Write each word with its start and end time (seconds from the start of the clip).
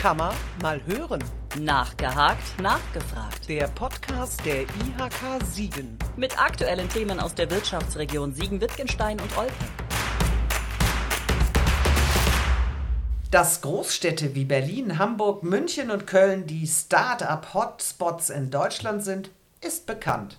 Kann 0.00 0.16
man 0.16 0.34
mal 0.62 0.80
hören. 0.86 1.22
Nachgehakt, 1.58 2.58
nachgefragt. 2.58 3.46
Der 3.46 3.68
Podcast 3.68 4.42
der 4.46 4.62
IHK 4.62 5.44
Siegen. 5.44 5.98
Mit 6.16 6.42
aktuellen 6.42 6.88
Themen 6.88 7.20
aus 7.20 7.34
der 7.34 7.50
Wirtschaftsregion 7.50 8.32
Siegen-Wittgenstein 8.32 9.20
und 9.20 9.36
Olpe. 9.36 9.52
Dass 13.30 13.60
Großstädte 13.60 14.34
wie 14.34 14.46
Berlin, 14.46 14.98
Hamburg, 14.98 15.42
München 15.42 15.90
und 15.90 16.06
Köln 16.06 16.46
die 16.46 16.66
Start-up-Hotspots 16.66 18.30
in 18.30 18.50
Deutschland 18.50 19.04
sind, 19.04 19.28
ist 19.60 19.84
bekannt. 19.84 20.38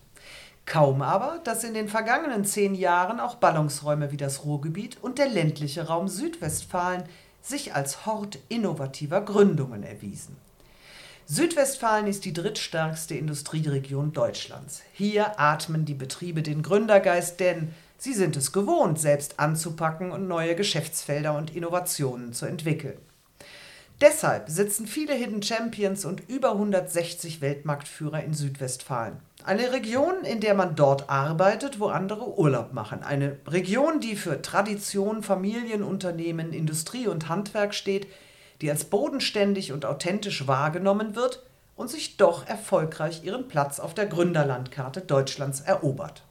Kaum 0.66 1.04
aber, 1.04 1.40
dass 1.44 1.64
in 1.64 1.76
den 1.76 1.88
vergangenen 1.88 2.46
zehn 2.46 2.74
Jahren 2.74 3.20
auch 3.20 3.36
Ballungsräume 3.36 4.12
wie 4.12 4.18
das 4.18 4.44
Ruhrgebiet 4.44 4.98
und 5.04 5.20
der 5.20 5.30
ländliche 5.30 5.86
Raum 5.86 6.08
Südwestfalen 6.08 7.04
sich 7.42 7.74
als 7.74 8.06
Hort 8.06 8.40
innovativer 8.50 9.22
Gründungen 9.22 9.84
erwiesen. 9.84 10.38
Südwestfalen 11.26 12.08
ist 12.08 12.26
die 12.26 12.34
drittstärkste 12.34 13.16
Industrieregion 13.16 14.12
Deutschlands. 14.12 14.82
Hier 14.92 15.40
atmen 15.40 15.86
die 15.86 15.94
Betriebe 15.94 16.42
den 16.42 16.62
Gründergeist, 16.62 17.40
denn 17.40 17.74
sie 17.98 18.14
sind 18.14 18.36
es 18.36 18.52
gewohnt, 18.52 19.00
selbst 19.00 19.40
anzupacken 19.40 20.12
und 20.12 20.28
neue 20.28 20.56
Geschäftsfelder 20.56 21.38
und 21.38 21.56
Innovationen 21.56 22.34
zu 22.34 22.48
entwickeln. 22.48 22.98
Deshalb 24.02 24.50
sitzen 24.50 24.88
viele 24.88 25.14
Hidden 25.14 25.44
Champions 25.44 26.06
und 26.06 26.28
über 26.28 26.54
160 26.54 27.40
Weltmarktführer 27.40 28.24
in 28.24 28.34
Südwestfalen. 28.34 29.20
Eine 29.44 29.72
Region, 29.72 30.24
in 30.24 30.40
der 30.40 30.54
man 30.54 30.76
dort 30.76 31.10
arbeitet, 31.10 31.80
wo 31.80 31.88
andere 31.88 32.38
Urlaub 32.38 32.74
machen. 32.74 33.04
Eine 33.04 33.38
Region, 33.48 34.00
die 34.00 34.16
für 34.16 34.42
Tradition, 34.42 35.24
Familienunternehmen, 35.24 36.54
Industrie 36.54 37.08
und 37.08 37.28
Handwerk 37.28 37.74
steht, 37.74 38.08
die 38.62 38.70
als 38.70 38.86
bodenständig 38.86 39.72
und 39.72 39.86
authentisch 39.86 40.48
wahrgenommen 40.48 41.16
wird 41.16 41.44
und 41.76 41.90
sich 41.90 42.18
doch 42.18 42.48
erfolgreich 42.48 43.24
ihren 43.24 43.48
Platz 43.48 43.80
auf 43.80 43.96
der 43.96 44.06
Gründerlandkarte 44.06 45.02
Deutschlands 45.02 45.62
erobert. 45.62 46.24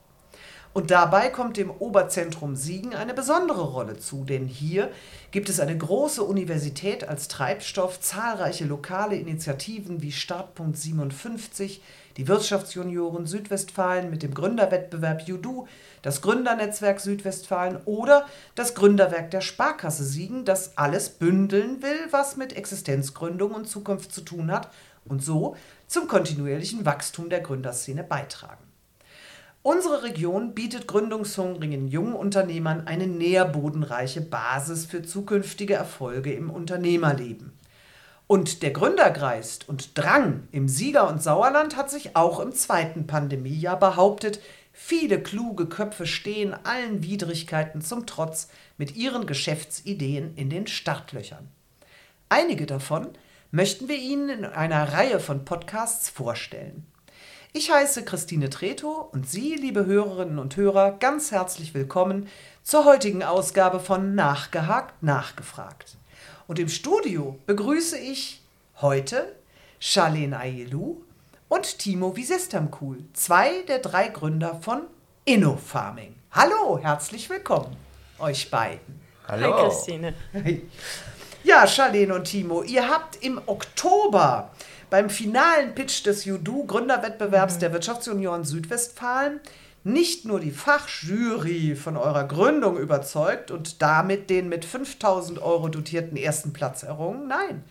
Und 0.73 0.93
dabei 0.93 1.31
kommt 1.31 1.57
dem 1.57 1.69
Oberzentrum 1.69 2.55
Siegen 2.55 2.95
eine 2.95 3.13
besondere 3.13 3.63
Rolle 3.63 3.99
zu, 3.99 4.25
denn 4.25 4.47
hier 4.47 4.91
gibt 5.33 5.49
es 5.49 5.59
eine 5.59 5.77
große 5.77 6.23
Universität 6.23 7.09
als 7.09 7.27
Treibstoff, 7.27 7.99
zahlreiche 8.01 8.67
lokale 8.67 9.17
Initiativen 9.17 10.01
wie 10.01 10.12
Startpunkt 10.12 10.79
57, 10.79 11.83
die 12.17 12.29
Wirtschaftsjunioren 12.29 13.27
Südwestfalen 13.27 14.11
mit 14.11 14.23
dem 14.23 14.33
Gründerwettbewerb 14.33 15.23
Judu, 15.23 15.67
das 16.03 16.23
Gründernetzwerk 16.23 17.01
Südwestfalen 17.01 17.79
oder 17.84 18.27
das 18.55 18.77
Gründerwerk 18.77 19.33
der 19.33 19.41
Sparkasse 19.41 20.05
Siegen, 20.05 20.45
das 20.45 20.79
alles 20.79 21.09
bündeln 21.09 21.83
will, 21.83 21.99
was 22.12 22.37
mit 22.37 22.57
Existenzgründung 22.57 23.55
und 23.55 23.69
Zukunft 23.69 24.12
zu 24.12 24.21
tun 24.21 24.53
hat 24.53 24.71
und 25.05 25.25
so 25.25 25.57
zum 25.89 26.07
kontinuierlichen 26.07 26.87
Wachstum 26.87 27.29
der 27.29 27.41
Gründerszene 27.41 28.05
beitragen. 28.05 28.70
Unsere 29.62 30.05
Region 30.05 30.55
bietet 30.55 30.89
gründungshungrigen 30.89 31.86
jungen 31.86 32.14
Unternehmern 32.14 32.86
eine 32.86 33.06
nährbodenreiche 33.06 34.22
Basis 34.22 34.86
für 34.86 35.03
zukünftige 35.03 35.75
Erfolge 35.75 36.33
im 36.33 36.48
Unternehmerleben. 36.48 37.53
Und 38.27 38.62
der 38.62 38.70
Gründergeist 38.70 39.69
und 39.69 39.98
Drang 39.98 40.48
im 40.50 40.66
Sieger- 40.66 41.08
und 41.08 41.22
Sauerland 41.22 41.77
hat 41.77 41.91
sich 41.91 42.16
auch 42.16 42.41
im 42.41 42.53
zweiten 42.53 43.06
Pandemiejahr 43.06 43.78
behauptet. 43.78 44.41
Viele 44.72 45.20
kluge 45.20 45.66
Köpfe 45.66 46.06
stehen 46.06 46.55
allen 46.64 47.03
Widrigkeiten 47.03 47.83
zum 47.83 48.06
Trotz 48.06 48.48
mit 48.78 48.97
ihren 48.97 49.27
Geschäftsideen 49.27 50.36
in 50.36 50.48
den 50.48 50.69
Startlöchern. 50.69 51.48
Einige 52.31 52.64
davon 52.64 53.08
möchten 53.50 53.88
wir 53.88 53.98
Ihnen 53.98 54.31
in 54.31 54.44
einer 54.47 54.91
Reihe 54.92 55.20
von 55.20 55.44
Podcasts 55.44 56.08
vorstellen. 56.08 56.87
Ich 57.53 57.69
heiße 57.69 58.05
Christine 58.05 58.49
Treto 58.49 59.09
und 59.11 59.28
Sie, 59.28 59.56
liebe 59.56 59.84
Hörerinnen 59.84 60.38
und 60.38 60.56
Hörer, 60.56 60.93
ganz 60.93 61.33
herzlich 61.33 61.75
willkommen 61.75 62.28
zur 62.62 62.84
heutigen 62.84 63.25
Ausgabe 63.25 63.81
von 63.81 64.15
Nachgehakt, 64.15 65.03
Nachgefragt. 65.03 65.97
Und 66.47 66.61
im 66.61 66.69
Studio 66.69 67.41
begrüße 67.47 67.99
ich 67.99 68.41
heute 68.81 69.34
Charlene 69.81 70.38
Ayelou 70.38 71.03
und 71.49 71.78
Timo 71.81 72.15
Wiesestamkul, 72.15 72.99
zwei 73.15 73.62
der 73.62 73.81
drei 73.81 74.06
Gründer 74.06 74.61
von 74.62 74.82
InnoFarming. 75.25 76.15
Hallo, 76.31 76.78
herzlich 76.81 77.28
willkommen, 77.31 77.77
euch 78.21 78.49
beiden. 78.49 79.00
Hallo. 79.27 79.56
Hi 79.56 79.65
Christine. 79.65 80.15
Ja, 81.43 81.67
Charlene 81.67 82.15
und 82.15 82.25
Timo, 82.25 82.62
ihr 82.62 82.89
habt 82.89 83.17
im 83.25 83.41
Oktober 83.47 84.51
beim 84.91 85.09
finalen 85.09 85.75
Pitch 85.75 86.05
des 86.05 86.27
Judu 86.27 86.67
Gründerwettbewerbs 86.67 87.56
der 87.56 87.73
Wirtschaftsunion 87.73 88.45
Südwestfalen 88.45 89.41
nicht 89.83 90.27
nur 90.27 90.39
die 90.39 90.50
Fachjury 90.50 91.77
von 91.77 91.97
eurer 91.97 92.25
Gründung 92.25 92.77
überzeugt 92.77 93.50
und 93.50 93.81
damit 93.81 94.29
den 94.29 94.50
mit 94.50 94.67
5000 94.67 95.41
Euro 95.41 95.69
dotierten 95.69 96.19
ersten 96.19 96.53
Platz 96.53 96.83
errungen, 96.83 97.29
nein. 97.29 97.65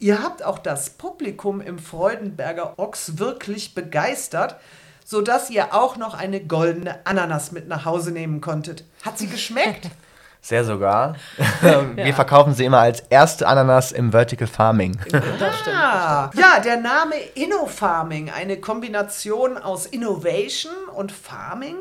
Ihr 0.00 0.20
habt 0.20 0.42
auch 0.42 0.58
das 0.58 0.90
Publikum 0.90 1.60
im 1.60 1.78
Freudenberger 1.78 2.76
Ochs 2.76 3.18
wirklich 3.18 3.76
begeistert, 3.76 4.56
sodass 5.04 5.48
ihr 5.48 5.72
auch 5.72 5.96
noch 5.96 6.14
eine 6.14 6.44
goldene 6.44 7.06
Ananas 7.06 7.52
mit 7.52 7.68
nach 7.68 7.84
Hause 7.84 8.10
nehmen 8.10 8.40
konntet. 8.40 8.84
Hat 9.04 9.16
sie 9.16 9.28
geschmeckt? 9.28 9.88
Sehr 10.44 10.64
sogar. 10.64 11.14
Wir 11.94 12.12
verkaufen 12.14 12.52
sie 12.52 12.64
immer 12.64 12.80
als 12.80 13.00
erste 13.08 13.46
Ananas 13.46 13.92
im 13.92 14.10
Vertical 14.10 14.48
Farming. 14.48 14.98
Das 15.38 15.60
stimmt. 15.60 15.76
Ah, 15.76 16.32
ja, 16.34 16.58
der 16.58 16.78
Name 16.78 17.14
InnoFarming, 17.36 18.28
eine 18.28 18.56
Kombination 18.56 19.56
aus 19.56 19.86
Innovation 19.86 20.72
und 20.96 21.12
Farming, 21.12 21.76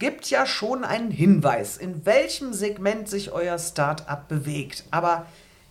gibt 0.00 0.28
ja 0.28 0.44
schon 0.44 0.82
einen 0.82 1.12
Hinweis, 1.12 1.76
in 1.76 2.04
welchem 2.04 2.52
Segment 2.52 3.08
sich 3.08 3.30
euer 3.30 3.58
Start-up 3.60 4.26
bewegt. 4.26 4.82
Aber 4.90 5.26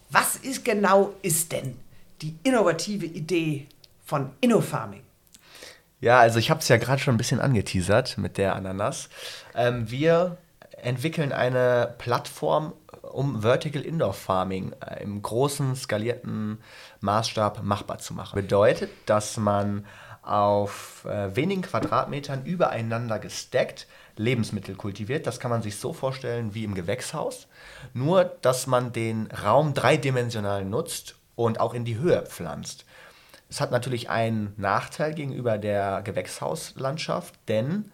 was 0.10 0.38
ist 0.38 0.64
genau 0.64 1.14
ist 1.22 1.52
denn 1.52 1.78
die 2.22 2.38
innovative 2.44 3.06
Idee 3.06 3.68
von 4.06 4.30
InnoFarming? 4.40 5.02
Ja, 6.00 6.20
also 6.20 6.40
ich 6.40 6.50
habe 6.50 6.62
es 6.62 6.70
ja 6.70 6.78
gerade 6.78 7.02
schon 7.02 7.16
ein 7.16 7.18
bisschen 7.18 7.42
angeteasert 7.42 8.18
mit 8.18 8.38
der 8.38 8.56
Ananas. 8.56 9.10
Ähm, 9.54 9.92
wir 9.92 10.38
entwickeln 10.84 11.32
eine 11.32 11.96
Plattform, 11.98 12.74
um 13.02 13.42
Vertical 13.42 13.82
Indoor 13.82 14.14
Farming 14.14 14.74
äh, 14.86 15.04
im 15.04 15.22
großen, 15.22 15.76
skalierten 15.76 16.60
Maßstab 17.02 17.64
machbar 17.64 18.00
zu 18.00 18.14
machen. 18.14 18.36
Bedeutet, 18.36 18.92
dass 19.06 19.38
man 19.38 19.86
auf 20.22 21.06
äh, 21.06 21.36
wenigen 21.36 21.62
Quadratmetern 21.62 22.46
übereinander 22.46 23.20
gestackt 23.20 23.88
Lebensmittel 24.16 24.76
kultiviert. 24.76 25.26
Das 25.26 25.40
kann 25.40 25.50
man 25.50 25.62
sich 25.62 25.78
so 25.78 25.94
vorstellen 25.94 26.54
wie 26.54 26.66
im 26.66 26.76
Gewächshaus. 26.76 27.48
Nur, 27.94 28.26
dass 28.26 28.68
man 28.68 28.92
den 28.92 29.28
Raum 29.28 29.74
dreidimensional 29.74 30.66
nutzt 30.66 31.16
und 31.36 31.60
auch 31.60 31.74
in 31.74 31.86
die 31.86 31.98
Höhe 31.98 32.24
pflanzt. 32.24 32.86
Es 33.50 33.62
hat 33.62 33.72
natürlich 33.72 34.10
einen 34.10 34.54
Nachteil 34.58 35.14
gegenüber 35.14 35.58
der 35.58 36.02
Gewächshauslandschaft, 36.04 37.34
denn 37.48 37.92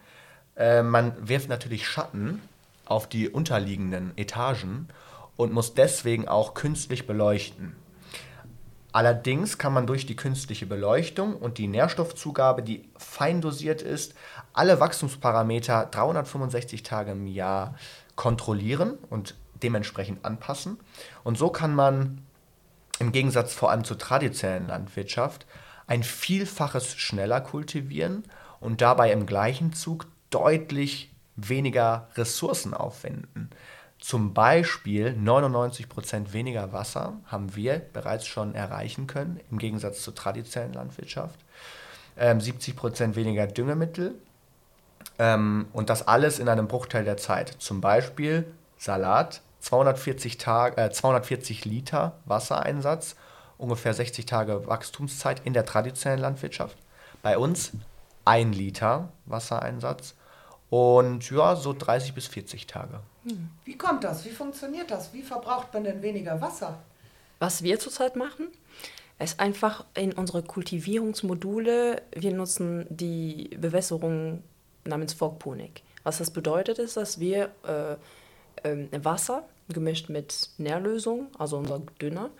äh, 0.56 0.82
man 0.82 1.14
wirft 1.28 1.48
natürlich 1.48 1.86
Schatten 1.86 2.42
auf 2.86 3.08
die 3.08 3.28
unterliegenden 3.28 4.16
Etagen 4.16 4.88
und 5.36 5.52
muss 5.52 5.74
deswegen 5.74 6.26
auch 6.28 6.54
künstlich 6.54 7.06
beleuchten. 7.06 7.76
Allerdings 8.92 9.58
kann 9.58 9.74
man 9.74 9.86
durch 9.86 10.06
die 10.06 10.16
künstliche 10.16 10.64
Beleuchtung 10.64 11.36
und 11.36 11.58
die 11.58 11.66
Nährstoffzugabe, 11.66 12.62
die 12.62 12.88
fein 12.96 13.42
dosiert 13.42 13.82
ist, 13.82 14.14
alle 14.54 14.80
Wachstumsparameter 14.80 15.84
365 15.90 16.82
Tage 16.82 17.12
im 17.12 17.26
Jahr 17.26 17.74
kontrollieren 18.14 18.96
und 19.10 19.34
dementsprechend 19.62 20.24
anpassen. 20.24 20.78
Und 21.24 21.36
so 21.36 21.50
kann 21.50 21.74
man 21.74 22.22
im 22.98 23.12
Gegensatz 23.12 23.52
vor 23.52 23.70
allem 23.70 23.84
zur 23.84 23.98
traditionellen 23.98 24.68
Landwirtschaft 24.68 25.44
ein 25.86 26.02
Vielfaches 26.02 26.94
schneller 26.94 27.42
kultivieren 27.42 28.24
und 28.60 28.80
dabei 28.80 29.12
im 29.12 29.26
gleichen 29.26 29.74
Zug 29.74 30.06
deutlich 30.30 31.14
weniger 31.36 32.08
Ressourcen 32.16 32.74
aufwenden. 32.74 33.50
Zum 33.98 34.34
Beispiel 34.34 35.16
99% 35.18 36.32
weniger 36.32 36.72
Wasser 36.72 37.14
haben 37.26 37.56
wir 37.56 37.78
bereits 37.78 38.26
schon 38.26 38.54
erreichen 38.54 39.06
können, 39.06 39.40
im 39.50 39.58
Gegensatz 39.58 40.02
zur 40.02 40.14
traditionellen 40.14 40.74
Landwirtschaft. 40.74 41.38
Ähm, 42.18 42.38
70% 42.38 43.14
weniger 43.14 43.46
Düngemittel 43.46 44.14
ähm, 45.18 45.66
und 45.72 45.90
das 45.90 46.06
alles 46.06 46.38
in 46.38 46.48
einem 46.48 46.68
Bruchteil 46.68 47.04
der 47.04 47.16
Zeit. 47.16 47.56
Zum 47.58 47.80
Beispiel 47.80 48.46
Salat, 48.78 49.40
240, 49.60 50.38
Tag, 50.38 50.78
äh, 50.78 50.90
240 50.90 51.64
Liter 51.64 52.18
Wassereinsatz, 52.26 53.16
ungefähr 53.58 53.94
60 53.94 54.26
Tage 54.26 54.66
Wachstumszeit 54.66 55.40
in 55.44 55.54
der 55.54 55.64
traditionellen 55.64 56.22
Landwirtschaft. 56.22 56.76
Bei 57.22 57.38
uns 57.38 57.72
1 58.26 58.56
Liter 58.56 59.08
Wassereinsatz 59.24 60.14
und 60.70 61.30
ja, 61.30 61.56
so 61.56 61.72
30 61.72 62.14
bis 62.14 62.26
40 62.26 62.66
Tage. 62.66 63.00
Wie 63.64 63.76
kommt 63.76 64.04
das? 64.04 64.24
Wie 64.24 64.30
funktioniert 64.30 64.90
das? 64.90 65.12
Wie 65.12 65.22
verbraucht 65.22 65.72
man 65.74 65.84
denn 65.84 66.02
weniger 66.02 66.40
Wasser? 66.40 66.82
Was 67.38 67.62
wir 67.62 67.78
zurzeit 67.78 68.16
machen, 68.16 68.48
Es 69.18 69.38
einfach 69.38 69.86
in 69.94 70.12
unsere 70.12 70.42
Kultivierungsmodule, 70.42 72.02
wir 72.14 72.34
nutzen 72.34 72.86
die 72.90 73.48
Bewässerung 73.58 74.42
namens 74.84 75.14
Fogponik. 75.14 75.82
Was 76.02 76.18
das 76.18 76.30
bedeutet, 76.30 76.78
ist, 76.78 76.98
dass 76.98 77.18
wir 77.18 77.50
äh, 77.66 77.96
äh, 78.68 79.04
Wasser 79.04 79.48
gemischt 79.68 80.10
mit 80.10 80.50
Nährlösung, 80.58 81.28
also 81.38 81.56
unser 81.56 81.80
Dünner, 82.00 82.30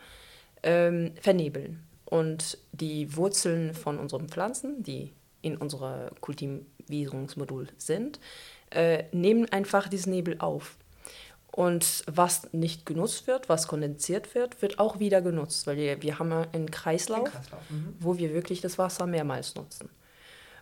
äh, 0.61 1.09
vernebeln. 1.19 1.83
Und 2.05 2.59
die 2.71 3.15
Wurzeln 3.17 3.73
von 3.73 3.97
unseren 3.97 4.29
Pflanzen, 4.29 4.83
die 4.83 5.11
in 5.41 5.57
unserem 5.57 6.11
Kultivierungsmodul 6.87 7.67
sind, 7.77 8.19
äh, 8.71 9.03
nehmen 9.11 9.51
einfach 9.51 9.87
diesen 9.87 10.11
Nebel 10.11 10.37
auf. 10.39 10.77
Und 11.51 12.03
was 12.07 12.53
nicht 12.53 12.85
genutzt 12.85 13.25
wird, 13.25 13.49
was 13.49 13.67
kondensiert 13.67 14.35
wird, 14.35 14.61
wird 14.61 14.79
auch 14.79 14.99
wieder 14.99 15.21
genutzt, 15.21 15.65
weil 15.65 15.77
wir, 15.77 16.01
wir 16.03 16.19
haben 16.19 16.31
einen 16.31 16.69
Kreislauf, 16.69 17.31
Kreislauf. 17.31 17.69
Mhm. 17.69 17.95
wo 17.99 18.17
wir 18.17 18.33
wirklich 18.33 18.61
das 18.61 18.77
Wasser 18.77 19.07
mehrmals 19.07 19.55
nutzen. 19.55 19.89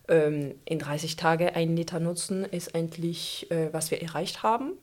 Ähm, 0.07 0.55
in 0.63 0.79
30 0.79 1.15
Tagen 1.17 1.49
ein 1.49 1.75
Liter 1.75 1.99
nutzen 1.99 2.45
ist 2.45 2.75
eigentlich, 2.75 3.51
äh, 3.51 3.73
was 3.73 3.91
wir 3.91 4.01
erreicht 4.01 4.43
haben. 4.43 4.73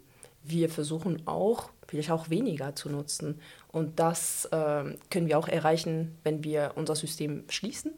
Wir 0.42 0.68
versuchen 0.68 1.22
auch, 1.26 1.70
vielleicht 1.86 2.10
auch 2.10 2.28
weniger 2.28 2.74
zu 2.74 2.90
nutzen. 2.90 3.40
Und 3.68 3.98
das 3.98 4.46
äh, 4.46 4.84
können 5.08 5.28
wir 5.28 5.38
auch 5.38 5.48
erreichen, 5.48 6.18
wenn 6.24 6.44
wir 6.44 6.72
unser 6.74 6.96
System 6.96 7.44
schließen 7.48 7.92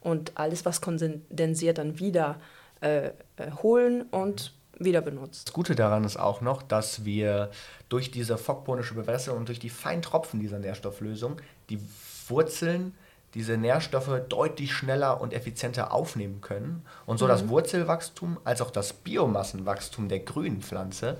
und 0.00 0.38
alles, 0.38 0.64
was 0.64 0.80
kondensiert, 0.80 1.78
dann 1.78 1.98
wieder 1.98 2.38
äh, 2.86 3.06
äh 3.36 3.50
holen 3.62 4.02
und 4.10 4.52
wieder 4.78 5.00
benutzt. 5.00 5.48
Das 5.48 5.54
Gute 5.54 5.74
daran 5.74 6.04
ist 6.04 6.18
auch 6.18 6.40
noch, 6.40 6.62
dass 6.62 7.04
wir 7.04 7.50
durch 7.88 8.10
diese 8.10 8.36
fockbonische 8.36 8.94
Bewässerung 8.94 9.40
und 9.40 9.48
durch 9.48 9.58
die 9.58 9.70
feinen 9.70 10.02
Tropfen 10.02 10.40
dieser 10.40 10.58
Nährstofflösung 10.58 11.40
die 11.70 11.80
Wurzeln 12.28 12.94
diese 13.34 13.58
Nährstoffe 13.58 14.22
deutlich 14.30 14.72
schneller 14.72 15.20
und 15.20 15.34
effizienter 15.34 15.92
aufnehmen 15.92 16.40
können 16.40 16.86
und 17.04 17.18
so 17.18 17.26
mhm. 17.26 17.30
das 17.30 17.48
Wurzelwachstum 17.48 18.38
als 18.44 18.62
auch 18.62 18.70
das 18.70 18.94
Biomassenwachstum 18.94 20.08
der 20.08 20.20
grünen 20.20 20.62
Pflanze 20.62 21.18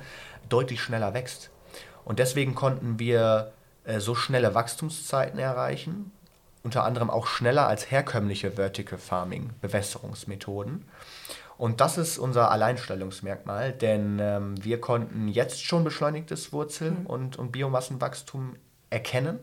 deutlich 0.49 0.81
schneller 0.81 1.13
wächst. 1.13 1.51
Und 2.05 2.19
deswegen 2.19 2.55
konnten 2.55 2.99
wir 2.99 3.53
äh, 3.85 4.01
so 4.01 4.15
schnelle 4.15 4.55
Wachstumszeiten 4.55 5.39
erreichen, 5.39 6.11
unter 6.63 6.85
anderem 6.85 7.11
auch 7.11 7.27
schneller 7.27 7.69
als 7.69 7.91
herkömmliche 7.91 8.53
Vertical 8.53 8.99
Farming 8.99 9.51
Bewässerungsmethoden. 9.61 10.87
Und 11.59 11.81
das 11.81 11.97
ist 11.97 12.19
unser 12.19 12.51
Alleinstellungsmerkmal, 12.51 13.73
denn 13.73 14.19
ähm, 14.21 14.63
wir 14.63 14.81
konnten 14.81 15.29
jetzt 15.29 15.65
schon 15.65 15.85
beschleunigtes 15.85 16.53
Wurzel- 16.53 16.93
mhm. 16.93 17.07
und, 17.07 17.39
und 17.39 17.53
Biomassenwachstum 17.53 18.57
erkennen. 18.91 19.39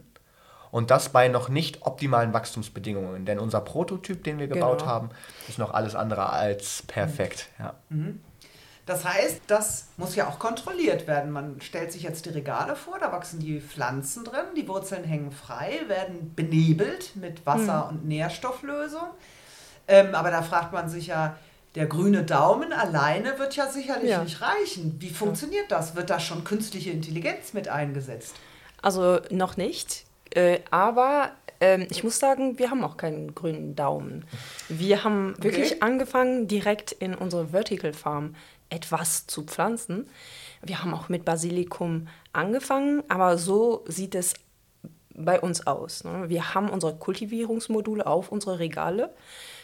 Und 0.70 0.90
das 0.90 1.10
bei 1.10 1.28
noch 1.28 1.50
nicht 1.50 1.84
optimalen 1.86 2.34
Wachstumsbedingungen. 2.34 3.26
Denn 3.26 3.38
unser 3.38 3.62
Prototyp, 3.62 4.24
den 4.24 4.40
wir 4.40 4.48
gebaut 4.48 4.80
genau. 4.80 4.92
haben, 4.92 5.10
ist 5.48 5.60
noch 5.60 5.72
alles 5.72 5.94
andere 5.94 6.32
als 6.32 6.82
perfekt. 6.88 7.50
Mhm. 7.58 7.64
Ja. 7.64 7.74
Mhm. 7.90 8.22
Das 8.86 9.06
heißt, 9.06 9.42
das 9.48 9.88
muss 9.98 10.16
ja 10.16 10.28
auch 10.28 10.40
kontrolliert 10.40 11.08
werden. 11.08 11.32
Man 11.32 11.62
stellt 11.62 11.92
sich 11.92 12.04
jetzt 12.04 12.26
die 12.26 12.32
Regale 12.32 12.76
vor, 12.76 13.00
da 13.00 13.12
wachsen 13.12 13.40
die 13.40 13.62
Pflanzen 13.62 14.26
drin, 14.26 14.46
die 14.58 14.68
Wurzeln 14.68 15.06
hängen 15.06 15.32
frei, 15.32 15.82
werden 15.88 16.34
benebelt 16.36 17.16
mit 17.16 17.46
Wasser- 17.46 17.86
mhm. 17.92 17.98
und 17.98 18.06
Nährstofflösung. 18.08 19.08
Ähm, 19.88 20.16
aber 20.16 20.32
da 20.32 20.42
fragt 20.42 20.74
man 20.74 20.90
sich 20.90 21.08
ja, 21.08 21.38
der 21.76 21.88
grüne 21.88 22.24
Daumen 22.24 22.72
alleine 22.72 23.40
wird 23.40 23.56
ja 23.56 23.68
sicherlich 23.68 24.12
ja. 24.12 24.24
nicht 24.24 24.42
reichen. 24.42 24.96
Wie 25.00 25.10
funktioniert 25.10 25.72
das? 25.72 25.96
Wird 25.96 26.10
da 26.10 26.20
schon 26.20 26.44
künstliche 26.44 26.92
Intelligenz 26.92 27.54
mit 27.54 27.68
eingesetzt? 27.68 28.36
Also 28.82 29.20
noch 29.32 29.58
nicht. 29.58 30.06
Äh, 30.32 30.60
aber 30.70 31.32
äh, 31.60 31.84
ich 31.86 32.04
muss 32.04 32.20
sagen, 32.20 32.60
wir 32.60 32.70
haben 32.70 32.84
auch 32.84 32.98
keinen 32.98 33.34
grünen 33.34 33.76
Daumen. 33.76 34.26
Wir 34.70 35.04
haben 35.04 35.34
okay. 35.36 35.44
wirklich 35.44 35.82
angefangen, 35.82 36.48
direkt 36.48 36.92
in 36.92 37.16
unserer 37.16 37.48
Vertical 37.48 37.94
Farm 37.94 38.36
etwas 38.70 39.26
zu 39.28 39.44
pflanzen. 39.44 40.08
Wir 40.62 40.84
haben 40.84 40.94
auch 40.94 41.10
mit 41.10 41.26
Basilikum 41.26 42.08
angefangen, 42.34 43.04
aber 43.10 43.38
so 43.38 43.84
sieht 43.88 44.16
es 44.16 44.34
bei 45.16 45.40
uns 45.40 45.68
aus. 45.68 46.04
Ne? 46.04 46.26
Wir 46.28 46.54
haben 46.54 46.70
unsere 46.70 46.96
Kultivierungsmodule 46.96 48.06
auf 48.06 48.32
unsere 48.32 48.60
Regale 48.60 49.14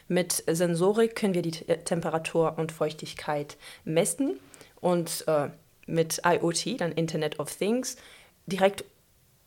mit 0.09 0.43
Sensorik 0.47 1.15
können 1.15 1.33
wir 1.33 1.41
die 1.41 1.51
Temperatur 1.51 2.57
und 2.57 2.71
Feuchtigkeit 2.73 3.55
messen 3.85 4.39
und 4.81 5.23
äh, 5.27 5.49
mit 5.85 6.21
IoT, 6.25 6.81
dann 6.81 6.91
Internet 6.91 7.39
of 7.39 7.55
Things, 7.55 7.95
direkt 8.45 8.83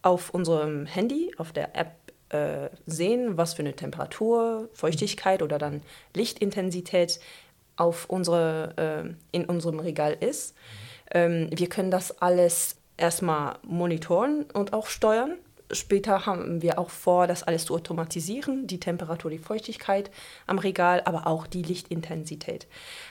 auf 0.03 0.31
unserem 0.31 0.87
Handy, 0.87 1.33
auf 1.37 1.53
der 1.53 1.77
App 1.77 1.93
äh, 2.31 2.71
sehen, 2.87 3.37
was 3.37 3.55
für 3.55 3.63
eine 3.63 3.75
Temperatur, 3.75 4.69
Feuchtigkeit 4.73 5.43
oder 5.43 5.59
dann 5.59 5.83
Lichtintensität 6.15 7.21
auf 7.77 8.07
unsere, 8.09 8.75
äh, 9.05 9.37
in 9.37 9.45
unserem 9.45 9.81
Regal 9.81 10.17
ist. 10.19 10.55
Ähm, 11.11 11.49
wir 11.53 11.69
können 11.69 11.91
das 11.91 12.23
alles 12.23 12.77
erstmal 12.97 13.59
monitoren 13.63 14.47
und 14.53 14.73
auch 14.73 14.87
steuern 14.87 15.37
Später 15.73 16.27
haben 16.27 16.63
wir 16.63 16.79
auch 16.79 16.91
vor, 16.91 17.27
das 17.27 17.43
alles 17.43 17.65
zu 17.65 17.75
automatisieren, 17.75 18.67
die 18.67 18.79
Temperatur, 18.79 19.31
die 19.31 19.39
Feuchtigkeit 19.39 20.11
am 20.47 20.59
Regal, 20.59 21.03
aber 21.05 21.27
auch 21.27 21.47
die 21.47 21.63
Lichtintensität. 21.63 22.67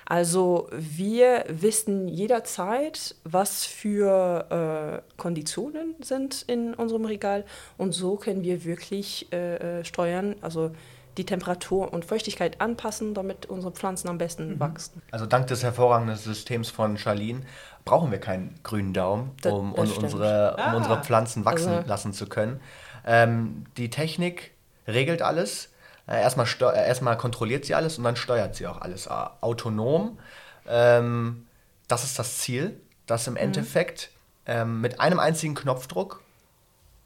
Also 0.05 0.69
wir 0.71 1.45
wissen 1.47 2.07
jederzeit, 2.07 3.15
was 3.23 3.65
für 3.65 5.01
äh, 5.09 5.17
Konditionen 5.17 5.95
sind 6.01 6.43
in 6.47 6.73
unserem 6.73 7.05
Regal 7.05 7.45
und 7.77 7.93
so 7.93 8.15
können 8.15 8.43
wir 8.43 8.63
wirklich 8.63 9.31
äh, 9.31 9.79
äh 9.79 9.85
steuern, 9.85 10.35
also 10.41 10.71
die 11.17 11.25
Temperatur 11.25 11.91
und 11.91 12.05
Feuchtigkeit 12.05 12.61
anpassen, 12.61 13.13
damit 13.13 13.45
unsere 13.45 13.71
Pflanzen 13.73 14.07
am 14.07 14.17
besten 14.17 14.53
mhm. 14.53 14.59
wachsen. 14.59 15.01
Also 15.11 15.25
dank 15.25 15.47
des 15.47 15.63
hervorragenden 15.63 16.15
Systems 16.15 16.69
von 16.69 16.97
Charlene 16.97 17.41
brauchen 17.85 18.11
wir 18.11 18.19
keinen 18.19 18.59
grünen 18.63 18.93
Daumen, 18.93 19.31
um, 19.45 19.73
um, 19.73 19.73
unsere, 19.73 20.55
um 20.55 20.59
ah. 20.59 20.75
unsere 20.75 21.03
Pflanzen 21.03 21.45
wachsen 21.45 21.73
also. 21.73 21.87
lassen 21.87 22.13
zu 22.13 22.27
können. 22.27 22.59
Ähm, 23.05 23.65
die 23.77 23.89
Technik 23.89 24.51
regelt 24.87 25.21
alles. 25.21 25.69
Äh, 26.07 26.21
erstmal, 26.21 26.47
äh, 26.47 26.87
erstmal 26.87 27.17
kontrolliert 27.17 27.65
sie 27.65 27.75
alles 27.75 27.97
und 27.97 28.03
dann 28.03 28.15
steuert 28.15 28.55
sie 28.55 28.67
auch 28.67 28.81
alles 28.81 29.07
äh, 29.07 29.09
autonom. 29.41 30.19
Ähm, 30.67 31.47
das 31.87 32.03
ist 32.03 32.19
das 32.19 32.37
Ziel, 32.37 32.79
dass 33.05 33.27
im 33.27 33.33
mhm. 33.33 33.39
Endeffekt 33.39 34.11
ähm, 34.45 34.81
mit 34.81 34.99
einem 34.99 35.19
einzigen 35.19 35.55
Knopfdruck 35.55 36.21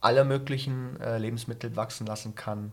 alle 0.01 0.23
möglichen 0.23 0.99
äh, 1.01 1.17
Lebensmittel 1.17 1.75
wachsen 1.75 2.05
lassen 2.05 2.35
kann, 2.35 2.71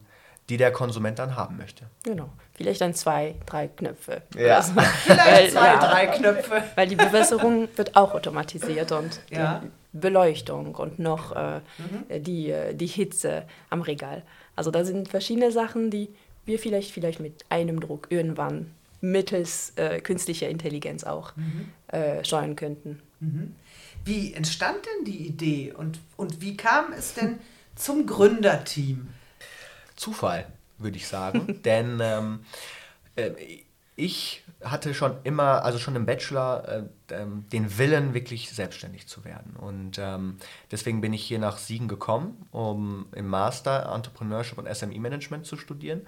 die 0.49 0.57
der 0.57 0.73
Konsument 0.73 1.19
dann 1.19 1.37
haben 1.37 1.57
möchte. 1.57 1.85
Genau. 2.03 2.29
Vielleicht 2.55 2.81
dann 2.81 2.95
zwei, 2.95 3.35
drei 3.47 3.69
Knöpfe. 3.69 4.23
Ja. 4.37 4.57
Also, 4.57 4.73
Vielleicht 5.05 5.53
zwei, 5.53 5.67
ja, 5.67 5.79
drei 5.79 6.07
Knöpfe. 6.07 6.63
Weil 6.75 6.89
die 6.89 6.97
Bewässerung 6.97 7.69
wird 7.77 7.97
auch 7.97 8.15
automatisiert 8.15 8.93
und 8.93 9.21
ja. 9.31 9.61
die 9.61 9.71
Beleuchtung 9.93 10.75
und 10.75 10.99
noch 10.99 11.35
äh, 11.35 11.61
mhm. 11.79 12.23
die, 12.23 12.51
äh, 12.51 12.75
die 12.75 12.87
Hitze 12.87 13.45
am 13.71 13.83
Regal. 13.83 14.23
Also 14.57 14.71
da 14.71 14.85
sind 14.85 15.09
verschiedene 15.09 15.53
Sachen, 15.53 15.91
die 15.91 16.09
wir 16.45 16.59
vielleicht, 16.59 16.91
vielleicht 16.91 17.21
mit 17.21 17.45
einem 17.49 17.81
Druck 17.81 18.09
irgendwann 18.11 18.73
mittels 19.01 19.73
äh, 19.77 20.01
künstlicher 20.01 20.49
Intelligenz 20.49 21.05
auch 21.05 21.35
mhm. 21.37 21.69
äh, 21.89 22.25
steuern 22.25 22.57
könnten. 22.57 23.01
Mhm. 23.21 23.55
Wie 24.05 24.35
entstand 24.35 24.79
denn 24.87 25.05
die 25.05 25.27
Idee 25.27 25.73
und, 25.77 26.01
und 26.17 26.41
wie 26.41 26.57
kam 26.57 26.93
es 26.93 27.15
denn 27.15 27.39
zum 27.75 28.07
Gründerteam? 28.07 29.09
Zufall, 29.97 30.47
würde 30.79 30.97
ich 30.97 31.09
sagen. 31.09 31.61
Denn 31.65 32.01
ähm, 32.01 32.45
äh, 33.17 33.31
ich 33.95 34.43
hatte 34.65 34.95
schon 34.95 35.17
immer, 35.25 35.65
also 35.65 35.79
schon 35.79 35.97
im 35.97 36.07
Bachelor, 36.07 36.69
äh, 36.69 37.15
ähm, 37.15 37.45
den 37.53 37.79
Willen, 37.79 38.15
wirklich 38.15 38.51
selbstständig 38.51 39.07
zu 39.07 39.25
werden. 39.25 39.55
Und 39.57 39.99
ähm, 39.99 40.39
deswegen 40.71 41.01
bin 41.01 41.13
ich 41.13 41.25
hier 41.25 41.39
nach 41.39 41.59
Siegen 41.59 41.89
gekommen, 41.89 42.47
um 42.53 43.07
im 43.13 43.29
Master 43.29 43.93
Entrepreneurship 43.95 44.59
und 44.59 44.75
SME 44.75 44.99
Management 44.99 45.47
zu 45.47 45.57
studieren. 45.57 46.07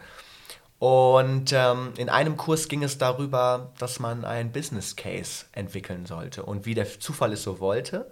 Und 0.78 1.52
ähm, 1.52 1.92
in 1.96 2.08
einem 2.08 2.36
Kurs 2.36 2.68
ging 2.68 2.82
es 2.82 2.98
darüber, 2.98 3.72
dass 3.78 4.00
man 4.00 4.24
einen 4.24 4.52
Business 4.52 4.96
Case 4.96 5.46
entwickeln 5.52 6.06
sollte. 6.06 6.42
Und 6.42 6.66
wie 6.66 6.74
der 6.74 7.00
Zufall 7.00 7.32
es 7.32 7.42
so 7.42 7.60
wollte, 7.60 8.10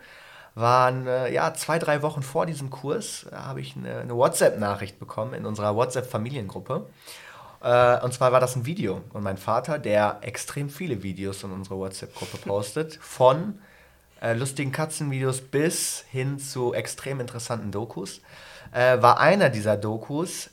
waren 0.54 1.06
äh, 1.06 1.32
ja 1.32 1.54
zwei, 1.54 1.78
drei 1.78 2.02
Wochen 2.02 2.22
vor 2.22 2.46
diesem 2.46 2.70
Kurs, 2.70 3.26
äh, 3.30 3.36
habe 3.36 3.60
ich 3.60 3.76
eine, 3.76 3.98
eine 3.98 4.14
WhatsApp-Nachricht 4.14 4.98
bekommen 4.98 5.34
in 5.34 5.46
unserer 5.46 5.74
WhatsApp-Familiengruppe. 5.76 6.86
Äh, 7.62 8.00
und 8.00 8.12
zwar 8.12 8.32
war 8.32 8.40
das 8.40 8.56
ein 8.56 8.66
Video. 8.66 9.02
Und 9.12 9.22
mein 9.22 9.38
Vater, 9.38 9.78
der 9.78 10.18
extrem 10.20 10.68
viele 10.68 11.02
Videos 11.02 11.42
in 11.42 11.52
unserer 11.52 11.78
WhatsApp-Gruppe 11.78 12.36
postet, 12.46 12.96
von 12.96 13.58
äh, 14.20 14.34
lustigen 14.34 14.72
Katzenvideos 14.72 15.40
bis 15.40 16.04
hin 16.10 16.38
zu 16.38 16.74
extrem 16.74 17.20
interessanten 17.20 17.70
Dokus, 17.70 18.20
äh, 18.72 19.00
war 19.00 19.20
einer 19.20 19.48
dieser 19.48 19.76
Dokus 19.76 20.50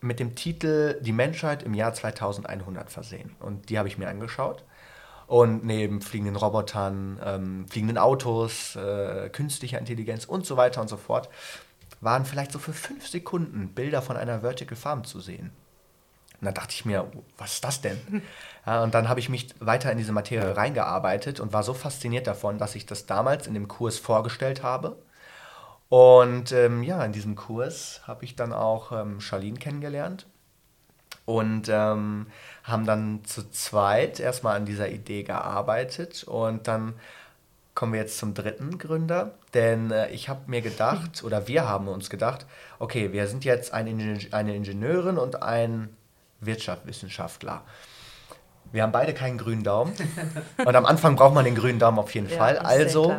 mit 0.00 0.18
dem 0.18 0.34
Titel 0.34 0.98
Die 1.00 1.12
Menschheit 1.12 1.62
im 1.62 1.74
Jahr 1.74 1.94
2100 1.94 2.90
versehen. 2.90 3.36
Und 3.38 3.68
die 3.68 3.78
habe 3.78 3.88
ich 3.88 3.98
mir 3.98 4.08
angeschaut. 4.08 4.64
Und 5.32 5.64
neben 5.64 6.02
fliegenden 6.02 6.36
Robotern, 6.36 7.18
ähm, 7.24 7.66
fliegenden 7.66 7.96
Autos, 7.96 8.76
äh, 8.76 9.30
künstlicher 9.30 9.78
Intelligenz 9.78 10.26
und 10.26 10.44
so 10.44 10.58
weiter 10.58 10.82
und 10.82 10.88
so 10.88 10.98
fort, 10.98 11.30
waren 12.02 12.26
vielleicht 12.26 12.52
so 12.52 12.58
für 12.58 12.74
fünf 12.74 13.08
Sekunden 13.08 13.68
Bilder 13.68 14.02
von 14.02 14.18
einer 14.18 14.42
Vertical 14.42 14.76
Farm 14.76 15.04
zu 15.04 15.20
sehen. 15.20 15.50
Und 16.38 16.44
da 16.44 16.52
dachte 16.52 16.74
ich 16.74 16.84
mir, 16.84 17.10
was 17.38 17.54
ist 17.54 17.64
das 17.64 17.80
denn? 17.80 17.98
Ja, 18.66 18.82
und 18.82 18.92
dann 18.92 19.08
habe 19.08 19.20
ich 19.20 19.30
mich 19.30 19.48
weiter 19.58 19.90
in 19.90 19.96
diese 19.96 20.12
Materie 20.12 20.54
reingearbeitet 20.54 21.40
und 21.40 21.54
war 21.54 21.62
so 21.62 21.72
fasziniert 21.72 22.26
davon, 22.26 22.58
dass 22.58 22.74
ich 22.74 22.84
das 22.84 23.06
damals 23.06 23.46
in 23.46 23.54
dem 23.54 23.68
Kurs 23.68 23.98
vorgestellt 23.98 24.62
habe. 24.62 24.98
Und 25.88 26.52
ähm, 26.52 26.82
ja, 26.82 27.02
in 27.04 27.12
diesem 27.12 27.36
Kurs 27.36 28.02
habe 28.06 28.26
ich 28.26 28.36
dann 28.36 28.52
auch 28.52 28.92
ähm, 28.92 29.18
Charlene 29.22 29.58
kennengelernt 29.58 30.26
und 31.24 31.68
ähm, 31.68 32.26
haben 32.64 32.86
dann 32.86 33.24
zu 33.24 33.50
zweit 33.50 34.20
erstmal 34.20 34.56
an 34.56 34.66
dieser 34.66 34.88
Idee 34.88 35.22
gearbeitet 35.22 36.24
und 36.24 36.68
dann 36.68 36.94
kommen 37.74 37.92
wir 37.94 38.00
jetzt 38.00 38.18
zum 38.18 38.34
dritten 38.34 38.78
Gründer, 38.78 39.32
denn 39.54 39.90
äh, 39.90 40.10
ich 40.10 40.28
habe 40.28 40.40
mir 40.46 40.60
gedacht, 40.60 41.24
oder 41.24 41.48
wir 41.48 41.68
haben 41.68 41.88
uns 41.88 42.10
gedacht, 42.10 42.46
okay, 42.78 43.12
wir 43.12 43.26
sind 43.28 43.44
jetzt 43.44 43.72
ein 43.72 43.86
Ingenieur, 43.86 44.32
eine 44.32 44.54
Ingenieurin 44.54 45.16
und 45.16 45.42
ein 45.42 45.88
Wirtschaftswissenschaftler. 46.40 47.62
Wir 48.72 48.82
haben 48.82 48.92
beide 48.92 49.14
keinen 49.14 49.38
grünen 49.38 49.62
Daumen. 49.64 49.92
Und 50.64 50.74
am 50.74 50.86
Anfang 50.86 51.14
braucht 51.14 51.34
man 51.34 51.44
den 51.44 51.54
grünen 51.54 51.78
Daumen 51.78 51.98
auf 51.98 52.14
jeden 52.14 52.30
Ja, 52.30 52.38
Fall. 52.38 52.58
Also 52.58 53.14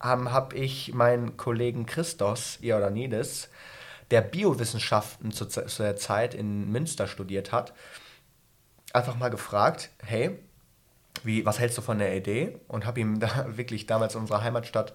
habe 0.00 0.56
ich 0.56 0.94
meinen 0.94 1.36
Kollegen 1.36 1.86
Christos 1.86 2.58
Iordanidis, 2.60 3.48
der 4.12 4.20
Biowissenschaften 4.20 5.32
zu, 5.32 5.46
zu 5.46 5.82
der 5.82 5.96
Zeit 5.96 6.34
in 6.34 6.70
Münster 6.70 7.08
studiert 7.08 7.50
hat, 7.50 7.72
einfach 8.92 9.16
mal 9.16 9.30
gefragt, 9.30 9.90
hey, 10.04 10.38
wie, 11.24 11.46
was 11.46 11.58
hältst 11.58 11.78
du 11.78 11.82
von 11.82 11.98
der 11.98 12.14
Idee? 12.16 12.58
Und 12.68 12.86
habe 12.86 13.00
ihm 13.00 13.20
da 13.20 13.56
wirklich 13.56 13.86
damals 13.86 14.14
in 14.14 14.20
unserer 14.20 14.42
Heimatstadt 14.42 14.94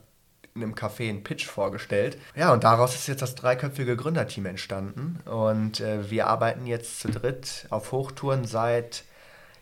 in 0.54 0.64
einem 0.64 0.76
Café 0.76 1.10
einen 1.10 1.24
Pitch 1.24 1.46
vorgestellt. 1.46 2.18
Ja, 2.36 2.52
und 2.54 2.64
daraus 2.64 2.96
ist 2.96 3.08
jetzt 3.08 3.22
das 3.22 3.36
dreiköpfige 3.36 3.96
Gründerteam 3.96 4.46
entstanden. 4.46 5.20
Und 5.26 5.82
äh, 5.82 6.10
wir 6.10 6.28
arbeiten 6.28 6.66
jetzt 6.66 7.00
zu 7.00 7.10
dritt 7.10 7.68
auf 7.70 7.92
Hochtouren 7.92 8.46
seit, 8.46 9.04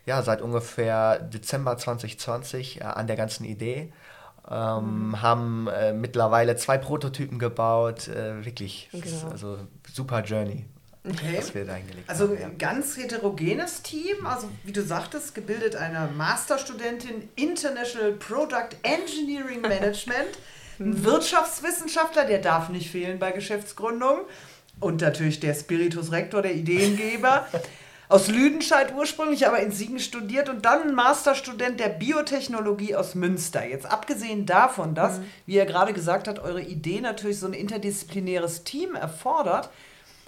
ja, 0.06 0.22
seit 0.22 0.42
ungefähr 0.42 1.20
Dezember 1.20 1.78
2020 1.78 2.82
äh, 2.82 2.84
an 2.84 3.08
der 3.08 3.16
ganzen 3.16 3.46
Idee. 3.46 3.92
Ähm, 4.50 5.22
Haben 5.22 5.68
äh, 5.68 5.94
mittlerweile 5.94 6.56
zwei 6.56 6.78
Prototypen 6.78 7.40
gebaut. 7.40 8.08
Äh, 8.08 8.46
wirklich, 8.46 8.90
Genau. 8.92 9.32
also 9.32 9.58
super 9.92 10.22
Journey, 10.24 10.66
Okay. 11.08 11.36
was 11.38 11.54
wir 11.56 11.66
da 11.66 11.74
hingelegt 11.76 12.08
Also 12.10 12.26
haben. 12.30 12.40
ja. 12.40 12.46
ein 12.48 12.58
ganz 12.60 12.96
heterogenes 12.98 13.82
Team, 13.82 14.26
also 14.26 14.48
wie 14.64 14.72
du 14.72 14.84
sagtest, 14.84 15.34
gebildet 15.36 15.76
einer 15.76 16.08
Masterstudentin 16.08 17.28
International 17.36 18.12
Product 18.14 18.70
Engineering 18.84 19.62
Management, 19.68 20.30
ein 20.80 21.04
Wirtschaftswissenschaftler, 21.06 22.26
der 22.26 22.40
darf 22.40 22.70
nicht 22.70 22.90
fehlen 22.92 23.18
bei 23.18 23.32
Geschäftsgründungen 23.32 24.26
und 24.80 25.02
natürlich 25.02 25.40
der 25.40 25.54
Spiritus 25.56 26.12
Rector, 26.12 26.42
der 26.44 26.54
Ideengeber. 26.56 27.48
Aus 28.08 28.28
Lüdenscheid 28.28 28.94
ursprünglich, 28.94 29.48
aber 29.48 29.60
in 29.60 29.72
Siegen 29.72 30.00
studiert 30.00 30.48
und 30.50 30.64
dann 30.64 30.90
ein 30.90 30.96
Masterstudent 30.96 31.80
der 31.80 31.90
Biotechnologie 31.90 32.96
aus 32.96 33.16
Münster. 33.16 33.66
Jetzt 33.66 33.88
abgesehen 33.88 34.46
davon, 34.46 34.94
dass, 34.94 35.22
wie 35.46 35.58
er 35.58 35.66
gerade 35.66 35.94
gesagt 35.94 36.28
hat, 36.28 36.40
eure 36.40 36.62
Idee 36.62 37.02
natürlich 37.02 37.40
so 37.40 37.48
ein 37.48 37.54
interdisziplinäres 37.54 38.64
Team 38.64 38.94
erfordert, 38.94 39.70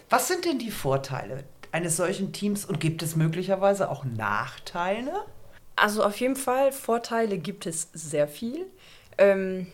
was 0.10 0.27
sind 0.27 0.46
denn 0.46 0.57
die 0.57 0.72
Vorteile 0.72 1.43
eines 1.72 1.98
solchen 1.98 2.34
Teams 2.34 2.65
und 2.65 2.79
gibt 2.79 3.03
es 3.03 3.15
möglicherweise 3.15 3.91
auch 3.91 4.05
Nachteile? 4.05 5.25
Also 5.75 6.03
auf 6.03 6.19
jeden 6.19 6.36
Fall, 6.36 6.72
Vorteile 6.72 7.38
gibt 7.38 7.67
es 7.67 7.89
sehr 7.93 8.27
viel. 8.27 8.65
Ähm, 9.19 9.67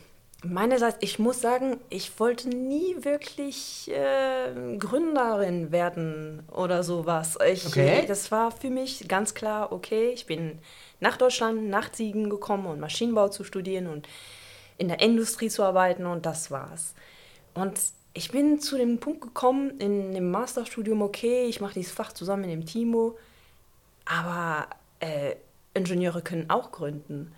meinerseits, 0.43 0.97
ich 1.01 1.19
muss 1.19 1.41
sagen, 1.41 1.79
ich 1.89 2.19
wollte 2.19 2.49
nie 2.49 2.95
wirklich 2.99 3.89
äh, 3.91 4.77
Gründerin 4.77 5.71
werden 5.71 6.43
oder 6.51 6.83
sowas. 6.83 7.37
Ich, 7.51 7.65
Okay. 7.65 8.05
Das 8.07 8.31
war 8.31 8.51
für 8.51 8.69
mich 8.69 9.07
ganz 9.07 9.33
klar, 9.33 9.71
okay, 9.71 10.09
ich 10.09 10.25
bin 10.25 10.59
nach 10.99 11.17
Deutschland, 11.17 11.69
nach 11.69 11.93
Siegen 11.93 12.29
gekommen, 12.29 12.65
um 12.65 12.79
Maschinenbau 12.79 13.29
zu 13.29 13.43
studieren 13.43 13.87
und 13.87 14.07
in 14.77 14.87
der 14.87 15.01
Industrie 15.01 15.49
zu 15.49 15.63
arbeiten 15.63 16.05
und 16.05 16.25
das 16.25 16.51
war's. 16.51 16.93
Und 17.53 17.79
ich 18.13 18.31
bin 18.31 18.59
zu 18.59 18.77
dem 18.77 18.99
Punkt 18.99 19.21
gekommen 19.21 19.79
in 19.79 20.13
dem 20.13 20.29
Masterstudium, 20.31 21.01
okay, 21.01 21.45
ich 21.45 21.61
mache 21.61 21.75
dieses 21.75 21.91
Fach 21.91 22.11
zusammen 22.11 22.43
mit 22.43 22.51
dem 22.51 22.65
Timo, 22.65 23.17
aber 24.05 24.67
äh, 24.99 25.35
Ingenieure 25.73 26.21
können 26.21 26.49
auch 26.49 26.71
gründen. 26.71 27.33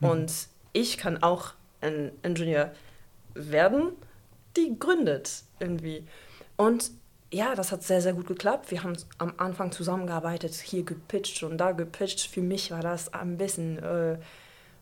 Und 0.00 0.30
ich 0.72 0.96
kann 0.96 1.22
auch 1.22 1.54
ein 1.80 2.12
Ingenieur 2.22 2.72
werden, 3.34 3.92
die 4.56 4.78
gründet 4.78 5.42
irgendwie. 5.60 6.06
Und 6.56 6.90
ja, 7.30 7.54
das 7.54 7.72
hat 7.72 7.82
sehr, 7.82 8.00
sehr 8.00 8.14
gut 8.14 8.26
geklappt. 8.26 8.70
Wir 8.70 8.82
haben 8.82 8.96
am 9.18 9.34
Anfang 9.36 9.70
zusammengearbeitet, 9.70 10.54
hier 10.54 10.82
gepitcht 10.82 11.42
und 11.42 11.58
da 11.58 11.72
gepitcht. 11.72 12.20
Für 12.20 12.40
mich 12.40 12.70
war 12.70 12.80
das 12.80 13.12
ein 13.12 13.36
bisschen, 13.36 13.78
äh, 13.78 14.18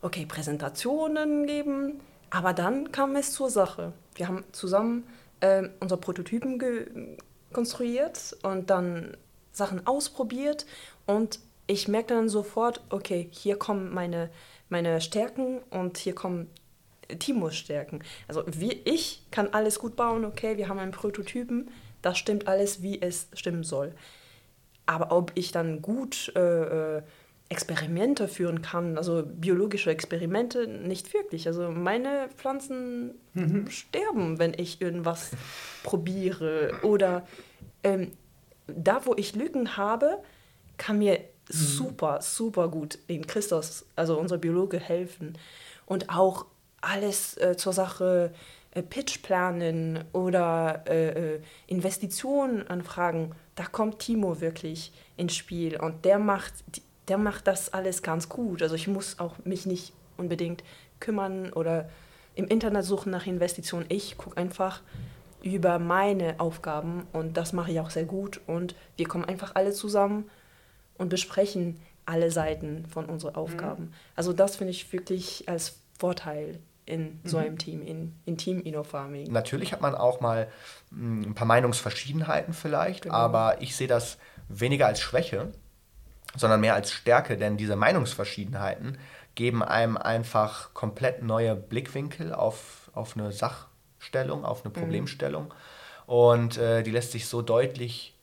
okay, 0.00 0.26
Präsentationen 0.26 1.46
geben. 1.46 2.00
Aber 2.30 2.52
dann 2.52 2.92
kam 2.92 3.16
es 3.16 3.32
zur 3.32 3.50
Sache. 3.50 3.92
Wir 4.14 4.28
haben 4.28 4.44
zusammen 4.52 5.04
ähm, 5.40 5.70
unsere 5.80 6.00
Prototypen 6.00 7.18
konstruiert 7.52 8.36
und 8.42 8.70
dann 8.70 9.16
Sachen 9.52 9.86
ausprobiert 9.86 10.66
und 11.06 11.40
ich 11.66 11.88
merkte 11.88 12.14
dann 12.14 12.28
sofort, 12.28 12.80
okay, 12.90 13.28
hier 13.32 13.56
kommen 13.56 13.92
meine, 13.92 14.30
meine 14.68 15.00
Stärken 15.00 15.60
und 15.70 15.98
hier 15.98 16.14
kommen 16.14 16.50
Timos 17.18 17.56
Stärken. 17.56 18.00
Also 18.28 18.44
wie 18.46 18.72
ich 18.84 19.22
kann 19.30 19.48
alles 19.52 19.78
gut 19.78 19.96
bauen, 19.96 20.24
okay, 20.24 20.56
wir 20.56 20.68
haben 20.68 20.78
einen 20.78 20.92
Prototypen, 20.92 21.70
das 22.02 22.18
stimmt 22.18 22.48
alles, 22.48 22.82
wie 22.82 23.00
es 23.00 23.28
stimmen 23.32 23.64
soll. 23.64 23.92
Aber 24.86 25.10
ob 25.10 25.32
ich 25.34 25.50
dann 25.50 25.82
gut 25.82 26.32
äh, 26.36 26.98
äh, 26.98 27.02
Experimente 27.48 28.28
führen 28.28 28.62
kann, 28.62 28.96
also 28.96 29.24
biologische 29.24 29.90
Experimente, 29.90 30.66
nicht 30.66 31.12
wirklich. 31.14 31.46
Also 31.46 31.70
meine 31.70 32.28
Pflanzen 32.36 33.14
sterben, 33.68 34.38
wenn 34.38 34.54
ich 34.54 34.80
irgendwas 34.80 35.30
probiere. 35.84 36.72
Oder 36.82 37.26
ähm, 37.84 38.12
da, 38.66 39.06
wo 39.06 39.14
ich 39.16 39.36
Lücken 39.36 39.76
habe, 39.76 40.18
kann 40.76 40.98
mir 40.98 41.20
super, 41.48 42.20
super 42.20 42.68
gut 42.68 42.98
den 43.08 43.26
Christos, 43.26 43.86
also 43.94 44.18
unser 44.18 44.38
Biologe, 44.38 44.78
helfen. 44.78 45.38
Und 45.86 46.10
auch 46.10 46.46
alles 46.86 47.36
äh, 47.38 47.56
zur 47.56 47.72
Sache 47.72 48.32
äh, 48.72 48.82
Pitch 48.82 49.22
planen 49.22 50.04
oder 50.12 50.84
äh, 50.86 51.34
äh, 51.36 51.40
Investitionen 51.66 52.66
anfragen, 52.66 53.34
da 53.54 53.64
kommt 53.64 54.00
Timo 54.00 54.40
wirklich 54.40 54.92
ins 55.16 55.34
Spiel 55.34 55.80
und 55.80 56.04
der 56.04 56.18
macht, 56.18 56.52
der 57.08 57.18
macht 57.18 57.46
das 57.46 57.72
alles 57.72 58.02
ganz 58.02 58.28
gut. 58.28 58.62
Also 58.62 58.74
ich 58.74 58.86
muss 58.86 59.18
auch 59.18 59.34
mich 59.44 59.64
nicht 59.66 59.92
unbedingt 60.16 60.62
kümmern 61.00 61.52
oder 61.52 61.88
im 62.34 62.46
Internet 62.48 62.84
suchen 62.84 63.10
nach 63.10 63.26
Investitionen. 63.26 63.86
Ich 63.88 64.18
gucke 64.18 64.36
einfach 64.36 64.82
über 65.42 65.78
meine 65.78 66.38
Aufgaben 66.38 67.06
und 67.12 67.36
das 67.36 67.52
mache 67.52 67.70
ich 67.72 67.80
auch 67.80 67.90
sehr 67.90 68.04
gut 68.04 68.40
und 68.46 68.74
wir 68.96 69.08
kommen 69.08 69.24
einfach 69.24 69.54
alle 69.54 69.72
zusammen 69.72 70.28
und 70.98 71.08
besprechen 71.08 71.80
alle 72.04 72.30
Seiten 72.30 72.84
von 72.86 73.06
unseren 73.06 73.36
Aufgaben. 73.36 73.92
Also 74.16 74.32
das 74.32 74.56
finde 74.56 74.72
ich 74.72 74.92
wirklich 74.92 75.48
als 75.48 75.78
Vorteil 75.98 76.58
in 76.86 77.20
so 77.24 77.36
einem 77.38 77.58
Team, 77.58 77.82
in, 77.82 78.14
in 78.24 78.38
Team 78.38 78.60
InnoFarming. 78.62 79.30
Natürlich 79.32 79.72
hat 79.72 79.80
man 79.80 79.94
auch 79.94 80.20
mal 80.20 80.48
mh, 80.92 81.26
ein 81.28 81.34
paar 81.34 81.46
Meinungsverschiedenheiten 81.46 82.54
vielleicht, 82.54 83.02
Genau. 83.02 83.14
aber 83.14 83.60
ich 83.60 83.76
sehe 83.76 83.88
das 83.88 84.18
weniger 84.48 84.86
als 84.86 85.00
Schwäche, 85.00 85.52
sondern 86.36 86.60
mehr 86.60 86.74
als 86.74 86.92
Stärke, 86.92 87.36
denn 87.36 87.56
diese 87.56 87.74
Meinungsverschiedenheiten 87.76 88.98
geben 89.34 89.62
einem 89.62 89.96
einfach 89.96 90.72
komplett 90.74 91.22
neue 91.22 91.56
Blickwinkel 91.56 92.32
auf, 92.32 92.90
auf 92.94 93.16
eine 93.16 93.32
Sachstellung, 93.32 94.44
auf 94.44 94.64
eine 94.64 94.72
Problemstellung 94.72 95.52
und 96.06 96.56
äh, 96.56 96.82
die 96.84 96.90
lässt 96.92 97.12
sich 97.12 97.26
so 97.26 97.42
deutlich 97.42 98.16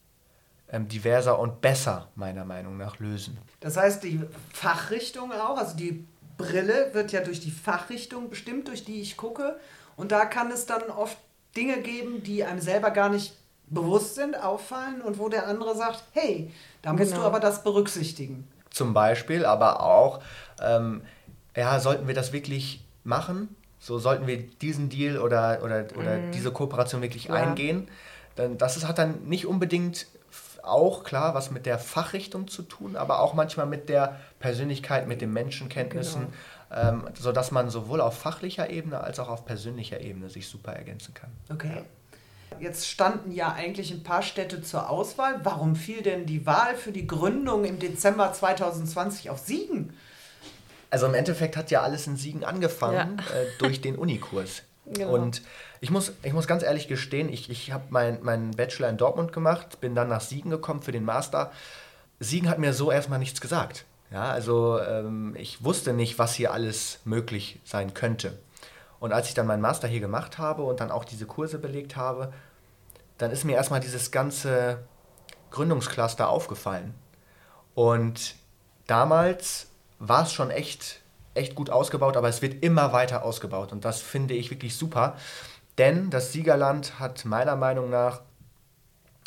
ähm, 0.70 0.88
diverser 0.88 1.38
und 1.38 1.60
besser 1.62 2.08
meiner 2.16 2.46
Meinung 2.46 2.78
nach 2.78 2.98
lösen. 3.00 3.38
Das 3.60 3.76
heißt, 3.78 4.04
die 4.04 4.22
Fachrichtung 4.54 5.32
auch, 5.34 5.58
also 5.58 5.76
die 5.76 6.06
Brille 6.38 6.94
wird 6.94 7.12
ja 7.12 7.22
durch 7.22 7.40
die 7.40 7.52
Fachrichtung 7.52 8.30
bestimmt, 8.30 8.68
durch 8.68 8.84
die 8.86 9.02
ich 9.02 9.18
gucke. 9.18 9.58
Und 9.96 10.12
da 10.12 10.26
kann 10.26 10.52
es 10.52 10.66
dann 10.66 10.84
oft 10.90 11.18
Dinge 11.56 11.82
geben, 11.82 12.24
die 12.24 12.44
einem 12.44 12.60
selber 12.60 12.92
gar 12.92 13.10
nicht 13.10 13.34
bewusst 13.68 14.16
sind, 14.16 14.36
auffallen 14.42 15.02
und 15.02 15.18
wo 15.20 15.30
der 15.30 15.48
andere 15.48 15.76
sagt, 15.76 16.04
hey, 16.14 16.52
da 16.82 16.94
musst 16.94 17.12
Genau. 17.12 17.22
du 17.22 17.28
aber 17.28 17.40
das 17.40 17.64
berücksichtigen. 17.64 18.48
zum 18.70 18.94
Beispiel, 18.94 19.46
aber 19.46 19.84
auch, 19.84 20.20
ähm, 20.62 21.04
ja, 21.56 21.80
sollten 21.80 22.08
wir 22.08 22.16
das 22.16 22.34
wirklich 22.34 22.84
machen? 23.04 23.56
So 23.80 24.00
sollten 24.00 24.26
wir 24.26 24.38
diesen 24.42 24.90
Deal 24.90 25.20
oder, 25.20 25.60
oder, 25.64 25.86
oder 25.98 26.18
diese 26.34 26.52
Kooperation 26.52 27.02
wirklich 27.04 27.30
Mhm. 27.30 27.36
Ja. 27.36 27.42
eingehen? 27.42 27.88
Dann, 28.36 28.58
das 28.58 28.76
ist, 28.78 28.88
hat 28.88 28.98
dann 28.98 29.26
nicht 29.26 29.46
unbedingt 29.46 30.08
auch 30.64 31.04
klar 31.04 31.36
was 31.36 31.52
mit 31.52 31.66
der 31.66 31.78
Fachrichtung 31.80 32.48
zu 32.48 32.64
tun, 32.64 32.96
aber 32.96 33.20
auch 33.20 33.34
manchmal 33.34 33.66
mit 33.66 33.90
der 33.90 34.20
Persönlichkeit, 34.40 35.08
mit 35.08 35.22
den 35.22 35.32
Menschenkenntnissen, 35.34 36.28
Genau. 36.70 36.90
ähm, 36.90 37.08
sodass 37.20 37.52
man 37.52 37.70
sowohl 37.70 38.02
auf 38.02 38.18
fachlicher 38.18 38.70
Ebene 38.70 39.02
als 39.02 39.20
auch 39.20 39.30
auf 39.30 39.46
persönlicher 39.46 40.00
Ebene 40.02 40.30
sich 40.30 40.48
super 40.48 40.74
ergänzen 40.74 41.14
kann. 41.14 41.30
Okay. 41.52 41.84
Jetzt 42.60 42.88
standen 42.88 43.32
ja 43.32 43.52
eigentlich 43.54 43.92
ein 43.92 44.04
paar 44.04 44.22
Städte 44.22 44.62
zur 44.62 44.90
Auswahl. 44.90 45.40
Warum 45.44 45.76
fiel 45.76 46.02
denn 46.04 46.26
die 46.28 46.46
Wahl 46.46 46.76
für 46.76 46.92
die 46.92 47.08
Gründung 47.08 47.66
im 47.66 47.80
Dezember 47.80 48.32
2020 48.32 49.30
auf 49.32 49.40
Siegen? 49.40 49.94
Also 50.92 51.08
im 51.08 51.16
Endeffekt 51.16 51.58
hat 51.58 51.72
ja 51.72 51.82
alles 51.82 52.06
in 52.06 52.16
Siegen 52.16 52.44
angefangen 52.44 53.18
Ja. 53.18 53.36
äh, 53.36 53.46
durch 53.58 53.82
den 53.82 53.98
Unikurs. 53.98 54.62
Genau. 54.86 55.14
Und 55.14 55.42
ich 55.80 55.92
muss, 55.92 56.14
ich 56.24 56.34
muss 56.34 56.48
ganz 56.48 56.64
ehrlich 56.64 56.88
gestehen, 56.88 57.32
ich, 57.32 57.50
ich 57.50 57.72
habe 57.72 57.86
meinen 57.90 58.20
mein 58.22 58.52
Bachelor 58.52 58.90
in 58.90 58.98
Dortmund 58.98 59.32
gemacht, 59.32 59.80
bin 59.80 59.96
dann 59.96 60.10
nach 60.10 60.22
Siegen 60.22 60.52
gekommen 60.52 60.82
für 60.82 60.92
den 60.92 61.06
Master. 61.06 61.52
Siegen 62.20 62.50
hat 62.50 62.60
mir 62.60 62.74
so 62.74 62.92
erstmal 62.92 63.20
nichts 63.20 63.42
gesagt. 63.42 63.86
Ja, 64.12 64.30
also 64.32 64.80
ähm, 64.80 65.36
ich 65.38 65.64
wusste 65.64 65.94
nicht, 65.94 66.20
was 66.20 66.36
hier 66.36 66.54
alles 66.54 67.00
möglich 67.04 67.60
sein 67.64 67.94
könnte. 67.94 68.38
Und 69.00 69.12
als 69.12 69.28
ich 69.28 69.34
dann 69.34 69.48
meinen 69.48 69.62
Master 69.62 69.88
hier 69.88 70.00
gemacht 70.00 70.38
habe 70.38 70.64
und 70.64 70.80
dann 70.80 70.92
auch 70.92 71.04
diese 71.04 71.26
Kurse 71.26 71.58
belegt 71.58 71.96
habe, 71.96 72.32
dann 73.18 73.32
ist 73.32 73.44
mir 73.44 73.56
erstmal 73.56 73.80
dieses 73.80 74.12
ganze 74.12 74.80
Gründungscluster 75.52 76.30
aufgefallen. 76.30 76.94
Und 77.76 78.36
damals 78.88 79.68
war 80.00 80.24
es 80.24 80.34
schon 80.34 80.52
echt, 80.52 81.02
echt 81.34 81.56
gut 81.56 81.70
ausgebaut, 81.70 82.18
aber 82.18 82.30
es 82.30 82.42
wird 82.42 82.64
immer 82.64 82.94
weiter 82.94 83.24
ausgebaut. 83.24 83.72
Und 83.72 83.86
das 83.86 84.02
finde 84.02 84.34
ich 84.34 84.52
wirklich 84.52 84.76
super. 84.76 85.18
Denn 85.78 86.10
das 86.10 86.32
Siegerland 86.32 87.00
hat 87.00 87.26
meiner 87.26 87.56
Meinung 87.56 87.90
nach 87.90 88.22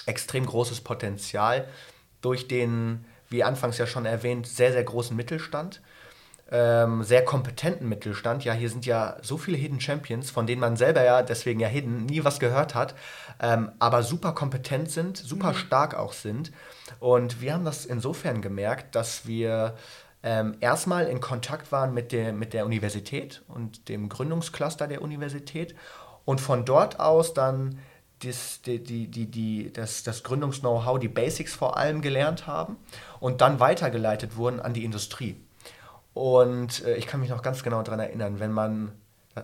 extrem 0.06 0.46
großes 0.46 0.80
Potenzial 0.82 1.66
durch 2.20 2.48
den, 2.48 3.04
wie 3.28 3.42
anfangs 3.42 3.78
ja 3.78 3.86
schon 3.86 4.06
erwähnt, 4.06 4.46
sehr, 4.46 4.72
sehr 4.72 4.84
großen 4.84 5.16
Mittelstand. 5.16 5.80
Ähm, 6.48 7.02
sehr 7.02 7.24
kompetenten 7.24 7.88
Mittelstand. 7.88 8.44
Ja, 8.44 8.52
hier 8.52 8.70
sind 8.70 8.86
ja 8.86 9.16
so 9.20 9.36
viele 9.36 9.56
Hidden 9.56 9.80
Champions, 9.80 10.30
von 10.30 10.46
denen 10.46 10.60
man 10.60 10.76
selber 10.76 11.02
ja, 11.02 11.22
deswegen 11.22 11.58
ja 11.58 11.66
Hidden, 11.66 12.06
nie 12.06 12.22
was 12.22 12.38
gehört 12.38 12.76
hat, 12.76 12.94
ähm, 13.40 13.72
aber 13.80 14.04
super 14.04 14.30
kompetent 14.30 14.88
sind, 14.88 15.16
super 15.16 15.54
stark 15.54 15.96
auch 15.96 16.12
sind. 16.12 16.52
Und 17.00 17.40
wir 17.40 17.52
haben 17.52 17.64
das 17.64 17.84
insofern 17.84 18.42
gemerkt, 18.42 18.94
dass 18.94 19.26
wir 19.26 19.74
ähm, 20.26 20.56
erstmal 20.58 21.06
in 21.06 21.20
Kontakt 21.20 21.70
waren 21.70 21.94
mit 21.94 22.10
der, 22.10 22.32
mit 22.32 22.52
der 22.52 22.66
Universität 22.66 23.42
und 23.46 23.88
dem 23.88 24.08
Gründungscluster 24.08 24.88
der 24.88 25.00
Universität 25.00 25.76
und 26.24 26.40
von 26.40 26.64
dort 26.64 26.98
aus 26.98 27.32
dann 27.32 27.78
das, 28.24 28.60
die, 28.62 28.82
die, 28.82 29.06
die, 29.06 29.30
die, 29.30 29.72
das, 29.72 30.02
das 30.02 30.24
Gründungs-Know-how, 30.24 30.98
die 30.98 31.06
Basics 31.06 31.54
vor 31.54 31.76
allem 31.76 32.02
gelernt 32.02 32.48
haben 32.48 32.76
und 33.20 33.40
dann 33.40 33.60
weitergeleitet 33.60 34.36
wurden 34.36 34.58
an 34.58 34.74
die 34.74 34.84
Industrie. 34.84 35.36
Und 36.12 36.84
äh, 36.84 36.96
ich 36.96 37.06
kann 37.06 37.20
mich 37.20 37.30
noch 37.30 37.42
ganz 37.42 37.62
genau 37.62 37.82
daran 37.82 38.00
erinnern, 38.00 38.40
wenn 38.40 38.50
man 38.50 38.90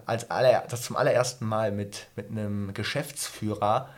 als 0.05 0.33
aller, 0.33 0.65
das 0.69 0.83
zum 0.83 0.97
allerersten 0.97 1.47
Mal 1.47 1.71
mit, 1.71 2.09
mit 2.17 2.29
einem 2.29 2.75
Geschäftsführer 2.75 3.89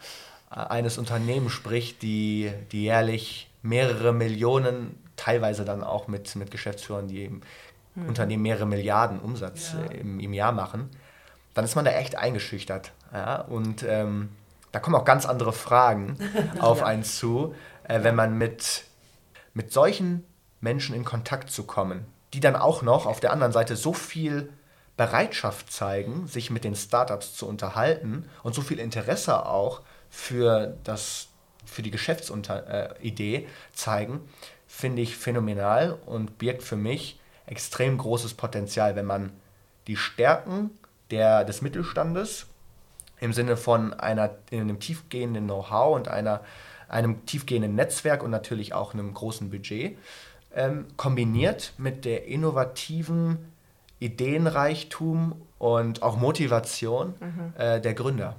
äh, 0.50 0.57
eines 0.57 0.99
Unternehmens 0.99 1.53
spricht, 1.53 2.03
die, 2.03 2.53
die 2.73 2.83
jährlich 2.83 3.50
mehrere 3.62 4.12
Millionen, 4.12 5.03
teilweise 5.16 5.64
dann 5.64 5.83
auch 5.83 6.09
mit, 6.09 6.35
mit 6.37 6.50
Geschäftsführern, 6.50 7.09
die 7.09 7.25
im 7.25 7.42
Unternehmen 8.09 8.42
mehrere 8.42 8.66
Milliarden 8.66 9.21
Umsatz 9.21 9.75
Ja. 9.75 9.92
äh, 9.92 9.99
im, 9.99 10.18
im 10.21 10.33
Jahr 10.33 10.52
machen, 10.52 10.90
dann 11.54 11.64
ist 11.64 11.76
man 11.76 11.85
da 11.85 11.92
echt 11.92 12.16
eingeschüchtert. 12.16 12.92
Ja? 13.12 13.40
Und 13.42 13.85
ähm, 13.85 14.30
da 14.73 14.80
kommen 14.80 14.97
auch 14.97 15.04
ganz 15.04 15.26
andere 15.26 15.52
Fragen 15.52 16.18
auf 16.59 16.83
einen 16.83 17.04
zu, 17.04 17.54
äh, 17.85 18.02
wenn 18.02 18.16
man 18.16 18.37
mit, 18.37 18.85
mit 19.52 19.73
solchen 19.73 20.25
Menschen 20.61 20.97
in 20.97 21.04
Kontakt 21.04 21.50
zu 21.50 21.64
kommen, 21.64 22.06
die 22.33 22.40
dann 22.40 22.56
auch 22.56 22.83
noch 22.83 23.06
auf 23.06 23.21
der 23.21 23.33
anderen 23.33 23.52
Seite 23.52 23.76
so 23.76 23.92
viel 23.92 24.52
Bereitschaft 24.97 25.73
zeigen, 25.73 26.26
sich 26.26 26.50
mit 26.50 26.64
den 26.64 26.75
Startups 26.75 27.35
zu 27.35 27.47
unterhalten 27.47 28.28
und 28.42 28.54
so 28.54 28.62
viel 28.62 28.78
Interesse 28.80 29.47
auch 29.47 29.83
für, 30.11 30.76
das, 30.85 31.28
für 31.64 31.83
die 31.83 31.90
Geschäftsidee 31.90 33.46
zeigen, 33.72 34.20
finde 34.75 35.03
ich 35.03 35.17
phänomenal 35.17 35.97
und 36.05 36.37
birgt 36.37 36.65
für 36.65 36.75
mich 36.75 37.21
extrem 37.47 37.97
großes 37.97 38.35
Potenzial, 38.35 38.97
wenn 38.97 39.07
man 39.07 39.31
die 39.87 39.97
Stärken 39.97 40.71
der, 41.13 41.45
des 41.45 41.63
Mittelstandes 41.63 42.47
im 43.21 43.33
Sinne 43.33 43.57
von 43.57 43.95
einer, 43.95 44.35
einem 44.51 44.81
tiefgehenden 44.81 45.45
Know-how 45.45 45.95
und 45.95 46.09
einer, 46.09 46.41
einem 46.89 47.25
tiefgehenden 47.25 47.77
Netzwerk 47.77 48.25
und 48.25 48.33
natürlich 48.33 48.75
auch 48.75 48.95
einem 48.95 49.15
großen 49.15 49.49
Budget 49.49 49.97
ähm, 50.55 50.87
kombiniert 50.97 51.73
mit 51.79 52.05
der 52.05 52.27
innovativen 52.27 53.53
Ideenreichtum 54.01 55.41
und 55.61 56.03
auch 56.03 56.17
Motivation 56.17 57.15
äh, 57.57 57.81
der 57.81 57.95
Gründer. 57.95 58.35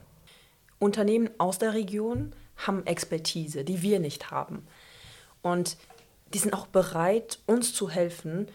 Unternehmen 0.80 1.30
aus 1.38 1.60
der 1.60 1.74
Region 1.74 2.34
haben 2.58 2.86
Expertise, 2.86 3.64
die 3.64 3.82
wir 3.82 4.02
nicht 4.02 4.32
haben. 4.32 4.68
Und 5.42 5.78
die 6.36 6.40
sind 6.40 6.54
auch 6.54 6.68
bereit, 6.68 7.40
uns 7.46 7.74
zu 7.74 7.90
helfen, 7.90 8.50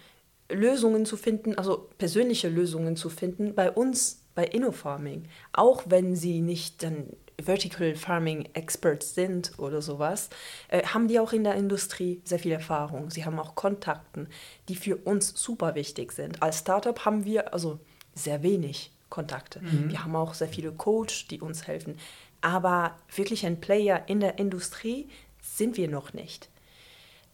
Lösungen 0.51 1.07
zu 1.07 1.17
finden, 1.17 1.57
also 1.57 1.89
persönliche 1.97 2.47
Lösungen 2.47 2.95
zu 2.95 3.09
finden 3.09 3.55
bei 3.55 3.71
uns, 3.71 4.21
bei 4.35 4.45
InnoFarming. 4.45 5.27
Auch 5.51 5.85
wenn 5.87 6.15
sie 6.15 6.41
nicht 6.41 6.83
dann 6.83 7.07
Vertical 7.41 7.95
Farming 7.95 8.47
Experts 8.53 9.15
sind 9.15 9.57
oder 9.57 9.81
sowas, 9.81 10.29
äh, 10.67 10.83
haben 10.83 11.07
die 11.07 11.19
auch 11.19 11.33
in 11.33 11.43
der 11.43 11.55
Industrie 11.55 12.21
sehr 12.23 12.37
viel 12.37 12.51
Erfahrung. 12.51 13.09
Sie 13.09 13.25
haben 13.25 13.39
auch 13.39 13.55
Kontakten, 13.55 14.27
die 14.69 14.75
für 14.75 14.97
uns 14.97 15.33
super 15.35 15.73
wichtig 15.73 16.11
sind. 16.11 16.39
Als 16.43 16.59
Startup 16.59 17.03
haben 17.03 17.25
wir 17.25 17.51
also 17.51 17.79
sehr 18.13 18.43
wenig 18.43 18.91
Kontakte. 19.09 19.59
Wir 19.89 20.03
haben 20.03 20.15
auch 20.15 20.35
sehr 20.35 20.49
viele 20.49 20.71
Coach, 20.71 21.29
die 21.29 21.41
uns 21.41 21.65
helfen. 21.65 21.97
Aber 22.41 22.95
wirklich 23.15 23.43
ein 23.43 23.59
Player 23.59 24.03
in 24.05 24.19
der 24.19 24.37
Industrie 24.37 25.09
sind 25.41 25.77
wir 25.77 25.87
noch 25.87 26.13
nicht. 26.13 26.51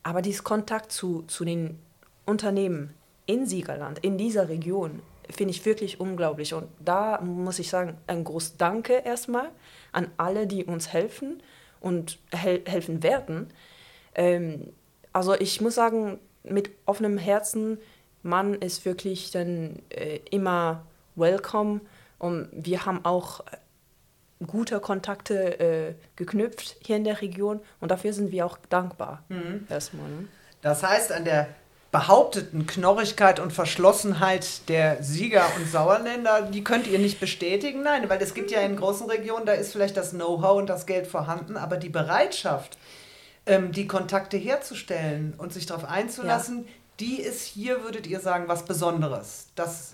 Aber 0.08 0.22
dieses 0.22 0.46
Kontakt 0.46 0.94
zu, 0.94 1.24
zu 1.24 1.44
den 1.44 1.80
Unternehmen 2.26 2.94
in 3.26 3.46
Siegerland, 3.46 4.00
in 4.00 4.18
dieser 4.18 4.48
Region, 4.48 5.02
finde 5.30 5.52
ich 5.52 5.66
wirklich 5.66 6.00
unglaublich. 6.00 6.54
Und 6.54 6.70
da 6.80 7.20
muss 7.20 7.60
ich 7.60 7.70
sagen, 7.70 7.98
ein 8.08 8.24
großes 8.24 8.56
Danke 8.56 9.02
erstmal 9.04 9.50
an 9.92 10.10
alle, 10.16 10.48
die 10.48 10.64
uns 10.64 10.94
helfen 10.94 11.44
und 11.82 12.20
hel 12.32 12.62
helfen 12.66 13.04
werden. 13.04 13.48
Ähm, 14.16 14.72
also 15.12 15.36
ich 15.36 15.60
muss 15.60 15.76
sagen, 15.76 16.20
mit 16.46 16.70
offenem 16.86 17.18
Herzen, 17.18 17.78
man 18.24 18.54
ist 18.54 18.86
wirklich 18.86 19.32
dann 19.32 19.82
äh, 19.90 20.22
immer 20.32 20.86
welcome. 21.18 21.82
Und 22.18 22.48
wir 22.54 22.86
haben 22.86 23.04
auch 23.04 23.42
gute 24.46 24.80
Kontakte 24.80 25.60
äh, 25.60 25.94
geknüpft 26.16 26.78
hier 26.86 26.98
in 26.98 27.04
der 27.04 27.22
Region 27.22 27.60
und 27.80 27.90
dafür 27.90 28.14
sind 28.14 28.32
wir 28.32 28.46
auch 28.46 28.58
dankbar. 28.70 29.24
Erstmal. 29.70 30.10
Ne? 30.10 30.28
Das 30.62 30.84
heißt, 30.84 31.12
an 31.12 31.26
der 31.26 31.48
behaupteten 31.92 32.68
Knorrigkeit 32.68 33.40
und 33.40 33.54
Verschlossenheit 33.54 34.68
der 34.68 35.02
Sieger 35.02 35.46
und 35.56 35.68
Sauerländer, 35.68 36.44
die 36.44 36.64
könnt 36.64 36.86
ihr 36.86 37.00
nicht 37.00 37.20
bestätigen. 37.20 37.82
Nein, 37.82 38.10
weil 38.10 38.22
es 38.22 38.34
gibt 38.34 38.52
ja 38.52 38.60
in 38.62 38.76
großen 38.76 39.10
Regionen, 39.10 39.46
da 39.46 39.54
ist 39.54 39.72
vielleicht 39.72 39.98
das 39.98 40.12
Know-how 40.12 40.58
und 40.58 40.68
das 40.68 40.86
Geld 40.86 41.08
vorhanden, 41.08 41.56
aber 41.58 41.78
die 41.78 41.90
Bereitschaft, 41.90 42.78
ähm, 43.46 43.72
die 43.72 43.88
Kontakte 43.88 44.38
herzustellen 44.38 45.34
und 45.38 45.54
sich 45.54 45.66
darauf 45.66 45.86
einzulassen, 45.86 46.68
die 47.00 47.22
ist 47.22 47.44
hier, 47.44 47.84
würdet 47.84 48.06
ihr 48.06 48.20
sagen, 48.20 48.48
was 48.48 48.66
Besonderes. 48.66 49.48
Das 49.56 49.94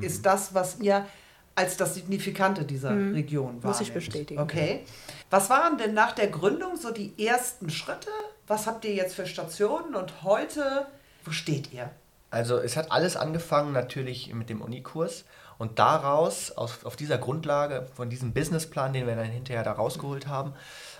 ist 0.00 0.26
das, 0.26 0.54
was 0.54 0.80
ihr 0.80 1.06
als 1.54 1.76
das 1.76 1.94
Signifikante 1.94 2.64
dieser 2.64 2.90
Region 2.90 3.46
wahrnehmt. 3.46 3.64
Muss 3.64 3.80
ich 3.80 3.92
bestätigen. 3.92 4.40
Okay. 4.40 4.84
Was 5.30 5.50
waren 5.50 5.78
denn 5.78 5.94
nach 5.94 6.12
der 6.12 6.28
Gründung 6.28 6.76
so 6.76 6.90
die 6.90 7.12
ersten 7.24 7.70
Schritte? 7.70 8.10
Was 8.46 8.66
habt 8.66 8.84
ihr 8.84 8.94
jetzt 8.94 9.14
für 9.14 9.26
Stationen 9.26 9.94
und 9.94 10.22
heute, 10.22 10.86
wo 11.24 11.30
steht 11.30 11.72
ihr? 11.72 11.90
Also 12.30 12.58
es 12.58 12.76
hat 12.76 12.90
alles 12.90 13.16
angefangen 13.16 13.72
natürlich 13.72 14.34
mit 14.34 14.50
dem 14.50 14.60
Unikurs 14.60 15.24
und 15.58 15.78
daraus, 15.78 16.50
aus, 16.50 16.84
auf 16.84 16.96
dieser 16.96 17.18
Grundlage 17.18 17.86
von 17.94 18.10
diesem 18.10 18.32
Businessplan, 18.32 18.92
den 18.92 19.06
wir 19.06 19.14
dann 19.14 19.26
hinterher 19.26 19.62
da 19.62 19.72
rausgeholt 19.72 20.26
haben, 20.26 20.52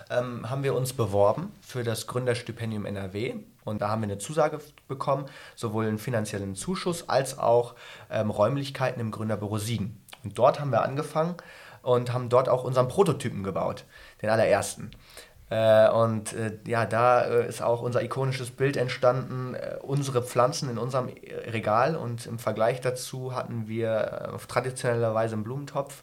ähm, 0.09 0.49
haben 0.49 0.63
wir 0.63 0.75
uns 0.75 0.93
beworben 0.93 1.51
für 1.61 1.83
das 1.83 2.07
Gründerstipendium 2.07 2.85
NRW 2.85 3.35
und 3.63 3.81
da 3.81 3.89
haben 3.89 4.01
wir 4.01 4.07
eine 4.07 4.17
Zusage 4.17 4.59
bekommen, 4.87 5.25
sowohl 5.55 5.87
einen 5.87 5.97
finanziellen 5.97 6.55
Zuschuss 6.55 7.09
als 7.09 7.37
auch 7.37 7.75
ähm, 8.09 8.29
Räumlichkeiten 8.29 9.01
im 9.01 9.11
Gründerbüro 9.11 9.57
Siegen. 9.57 10.01
Und 10.25 10.37
dort 10.37 10.59
haben 10.59 10.71
wir 10.71 10.81
angefangen 10.81 11.35
und 11.81 12.11
haben 12.11 12.29
dort 12.29 12.49
auch 12.49 12.63
unseren 12.63 12.87
Prototypen 12.87 13.43
gebaut, 13.43 13.85
den 14.21 14.29
allerersten. 14.29 14.91
Äh, 15.49 15.89
und 15.89 16.33
äh, 16.33 16.57
ja, 16.65 16.85
da 16.85 17.21
äh, 17.21 17.47
ist 17.47 17.61
auch 17.61 17.83
unser 17.83 18.01
ikonisches 18.01 18.49
Bild 18.49 18.77
entstanden, 18.77 19.53
äh, 19.53 19.75
unsere 19.81 20.23
Pflanzen 20.23 20.71
in 20.71 20.79
unserem 20.79 21.09
äh, 21.09 21.49
Regal 21.51 21.95
und 21.95 22.25
im 22.25 22.39
Vergleich 22.39 22.81
dazu 22.81 23.35
hatten 23.35 23.67
wir 23.67 24.23
äh, 24.29 24.33
auf 24.33 24.47
traditionelle 24.47 25.13
Weise 25.13 25.35
einen 25.35 25.43
Blumentopf, 25.43 26.01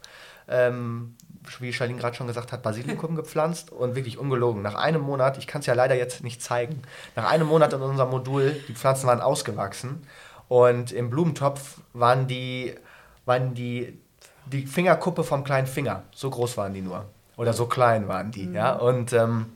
ähm, 0.48 1.16
wie 1.58 1.72
Charlene 1.72 1.98
gerade 1.98 2.14
schon 2.14 2.28
gesagt 2.28 2.52
hat, 2.52 2.62
Basilikum 2.62 3.16
gepflanzt 3.16 3.72
und 3.72 3.96
wirklich 3.96 4.16
ungelogen. 4.16 4.62
Nach 4.62 4.76
einem 4.76 5.00
Monat, 5.00 5.38
ich 5.38 5.48
kann 5.48 5.58
es 5.60 5.66
ja 5.66 5.74
leider 5.74 5.96
jetzt 5.96 6.22
nicht 6.22 6.40
zeigen, 6.40 6.82
nach 7.16 7.28
einem 7.28 7.48
Monat 7.48 7.72
in 7.72 7.82
unserem 7.82 8.10
Modul, 8.10 8.54
die 8.68 8.74
Pflanzen 8.74 9.08
waren 9.08 9.20
ausgewachsen 9.20 10.06
und 10.46 10.92
im 10.92 11.10
Blumentopf 11.10 11.80
waren 11.94 12.28
die, 12.28 12.76
waren 13.24 13.54
die, 13.54 13.98
die 14.46 14.66
Fingerkuppe 14.66 15.24
vom 15.24 15.44
kleinen 15.44 15.66
Finger, 15.66 16.02
so 16.12 16.30
groß 16.30 16.56
waren 16.56 16.74
die 16.74 16.82
nur. 16.82 17.06
Oder 17.36 17.52
so 17.52 17.66
klein 17.66 18.08
waren 18.08 18.30
die, 18.30 18.46
mhm. 18.46 18.54
ja. 18.54 18.72
Und 18.72 19.12
ähm, 19.12 19.52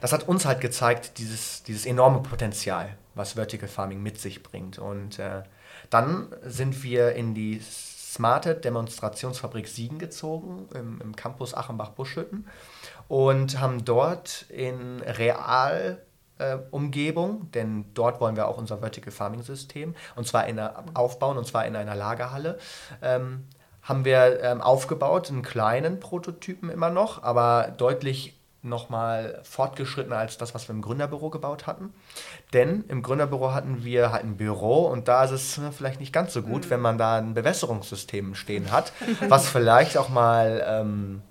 das 0.00 0.12
hat 0.12 0.28
uns 0.28 0.46
halt 0.46 0.60
gezeigt, 0.60 1.18
dieses, 1.18 1.62
dieses 1.62 1.86
enorme 1.86 2.20
Potenzial, 2.20 2.96
was 3.14 3.32
Vertical 3.32 3.68
Farming 3.68 4.02
mit 4.02 4.20
sich 4.20 4.42
bringt. 4.42 4.78
Und 4.78 5.18
äh, 5.18 5.42
dann 5.90 6.28
sind 6.44 6.82
wir 6.82 7.12
in 7.12 7.34
die 7.34 7.60
smarte 7.60 8.54
Demonstrationsfabrik 8.54 9.68
Siegen 9.68 9.98
gezogen, 9.98 10.68
im, 10.74 11.00
im 11.00 11.14
Campus 11.16 11.54
Achenbach-Buschhütten 11.54 12.46
und 13.06 13.60
haben 13.60 13.84
dort 13.84 14.46
in 14.48 15.00
Real 15.00 16.02
äh, 16.38 16.58
Umgebung, 16.70 17.50
denn 17.52 17.86
dort 17.94 18.20
wollen 18.20 18.36
wir 18.36 18.48
auch 18.48 18.58
unser 18.58 18.78
Vertical 18.78 19.12
Farming 19.12 19.42
System 19.42 19.94
und 20.16 20.26
zwar 20.26 20.46
in 20.46 20.58
einer, 20.58 20.84
aufbauen 20.94 21.36
und 21.36 21.46
zwar 21.46 21.66
in 21.66 21.76
einer 21.76 21.94
Lagerhalle. 21.94 22.58
Ähm, 23.02 23.44
haben 23.88 24.04
wir 24.04 24.42
ähm, 24.42 24.60
aufgebaut, 24.60 25.30
einen 25.30 25.42
kleinen 25.42 25.98
Prototypen 25.98 26.68
immer 26.68 26.90
noch, 26.90 27.22
aber 27.22 27.72
deutlich 27.76 28.38
nochmal 28.62 29.40
fortgeschrittener 29.44 30.18
als 30.18 30.36
das, 30.36 30.54
was 30.54 30.68
wir 30.68 30.74
im 30.74 30.82
Gründerbüro 30.82 31.30
gebaut 31.30 31.66
hatten. 31.66 31.94
Denn 32.52 32.84
im 32.88 33.02
Gründerbüro 33.02 33.54
hatten 33.54 33.84
wir 33.84 34.12
halt 34.12 34.24
ein 34.24 34.36
Büro 34.36 34.86
und 34.86 35.08
da 35.08 35.24
ist 35.24 35.30
es 35.30 35.60
vielleicht 35.76 36.00
nicht 36.00 36.12
ganz 36.12 36.32
so 36.32 36.42
gut, 36.42 36.66
mhm. 36.66 36.70
wenn 36.70 36.80
man 36.80 36.98
da 36.98 37.16
ein 37.16 37.34
Bewässerungssystem 37.34 38.34
stehen 38.34 38.72
hat, 38.72 38.92
was 39.28 39.48
vielleicht 39.48 39.96
auch 39.96 40.10
mal 40.10 40.62
ähm, 40.66 41.22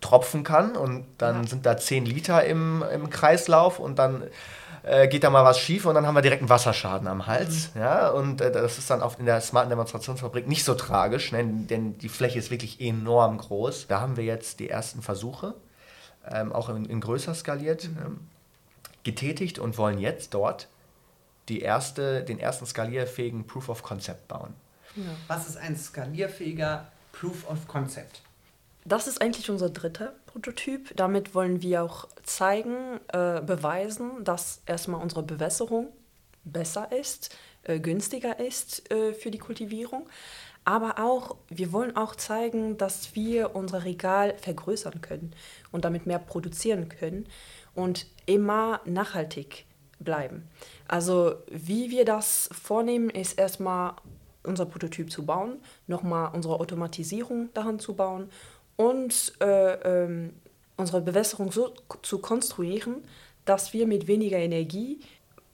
tropfen 0.00 0.42
kann 0.42 0.76
und 0.76 1.06
dann 1.18 1.42
ja. 1.42 1.48
sind 1.48 1.66
da 1.66 1.76
10 1.76 2.04
Liter 2.04 2.44
im, 2.44 2.82
im 2.92 3.10
Kreislauf 3.10 3.78
und 3.78 3.98
dann 3.98 4.24
äh, 4.82 5.08
geht 5.08 5.24
da 5.24 5.30
mal 5.30 5.44
was 5.44 5.58
schief 5.58 5.86
und 5.86 5.94
dann 5.94 6.06
haben 6.06 6.14
wir 6.14 6.22
direkt 6.22 6.42
einen 6.42 6.48
Wasserschaden 6.48 7.06
am 7.06 7.26
Hals. 7.26 7.70
Mhm. 7.74 7.80
Ja, 7.80 8.08
und 8.10 8.40
äh, 8.40 8.50
das 8.50 8.78
ist 8.78 8.90
dann 8.90 9.02
auch 9.02 9.18
in 9.18 9.26
der 9.26 9.40
smarten 9.40 9.70
Demonstrationsfabrik 9.70 10.48
nicht 10.48 10.64
so 10.64 10.74
tragisch, 10.74 11.32
ne, 11.32 11.44
denn 11.44 11.98
die 11.98 12.08
Fläche 12.08 12.38
ist 12.38 12.50
wirklich 12.50 12.80
enorm 12.80 13.38
groß. 13.38 13.86
Da 13.86 14.00
haben 14.00 14.16
wir 14.16 14.24
jetzt 14.24 14.60
die 14.60 14.68
ersten 14.68 15.02
Versuche, 15.02 15.54
ähm, 16.30 16.52
auch 16.52 16.68
in, 16.68 16.84
in, 16.86 17.00
größer 17.00 17.34
skaliert, 17.34 17.84
mhm. 17.84 17.98
ähm, 18.04 18.20
getätigt 19.04 19.58
und 19.58 19.78
wollen 19.78 19.98
jetzt 19.98 20.34
dort 20.34 20.68
die 21.48 21.60
erste, 21.60 22.22
den 22.22 22.38
ersten 22.38 22.66
skalierfähigen 22.66 23.46
Proof 23.46 23.68
of 23.68 23.82
Concept 23.82 24.28
bauen. 24.28 24.54
Ja. 24.94 25.04
Was 25.26 25.48
ist 25.48 25.56
ein 25.56 25.76
skalierfähiger 25.76 26.86
Proof 27.12 27.48
of 27.48 27.66
Concept? 27.66 28.22
Das 28.84 29.06
ist 29.06 29.22
eigentlich 29.22 29.48
unser 29.50 29.70
dritter 29.70 30.12
Prototyp. 30.32 30.96
Damit 30.96 31.34
wollen 31.34 31.60
wir 31.62 31.84
auch 31.84 32.08
zeigen, 32.22 33.00
äh, 33.08 33.42
beweisen, 33.42 34.24
dass 34.24 34.62
erstmal 34.66 35.02
unsere 35.02 35.22
Bewässerung 35.22 35.88
besser 36.44 36.90
ist, 36.90 37.36
äh, 37.64 37.78
günstiger 37.78 38.40
ist 38.40 38.90
äh, 38.90 39.12
für 39.12 39.30
die 39.30 39.38
Kultivierung. 39.38 40.08
Aber 40.64 40.98
auch, 40.98 41.36
wir 41.48 41.72
wollen 41.72 41.96
auch 41.96 42.14
zeigen, 42.14 42.78
dass 42.78 43.14
wir 43.14 43.54
unser 43.54 43.84
Regal 43.84 44.34
vergrößern 44.38 45.00
können 45.00 45.34
und 45.70 45.84
damit 45.84 46.06
mehr 46.06 46.20
produzieren 46.20 46.88
können 46.88 47.26
und 47.74 48.06
immer 48.26 48.80
nachhaltig 48.84 49.66
bleiben. 49.98 50.48
Also 50.88 51.34
wie 51.50 51.90
wir 51.90 52.04
das 52.04 52.48
vornehmen, 52.52 53.10
ist 53.10 53.38
erstmal 53.38 53.94
unser 54.44 54.66
Prototyp 54.66 55.10
zu 55.10 55.26
bauen, 55.26 55.58
nochmal 55.86 56.30
unsere 56.32 56.58
Automatisierung 56.58 57.50
daran 57.54 57.78
zu 57.78 57.94
bauen 57.94 58.30
und 58.76 59.32
äh, 59.40 60.04
ähm, 60.04 60.32
unsere 60.76 61.00
Bewässerung 61.00 61.52
so 61.52 61.74
zu 62.02 62.18
konstruieren, 62.18 63.04
dass 63.44 63.72
wir 63.72 63.86
mit 63.86 64.06
weniger 64.06 64.38
Energie 64.38 65.00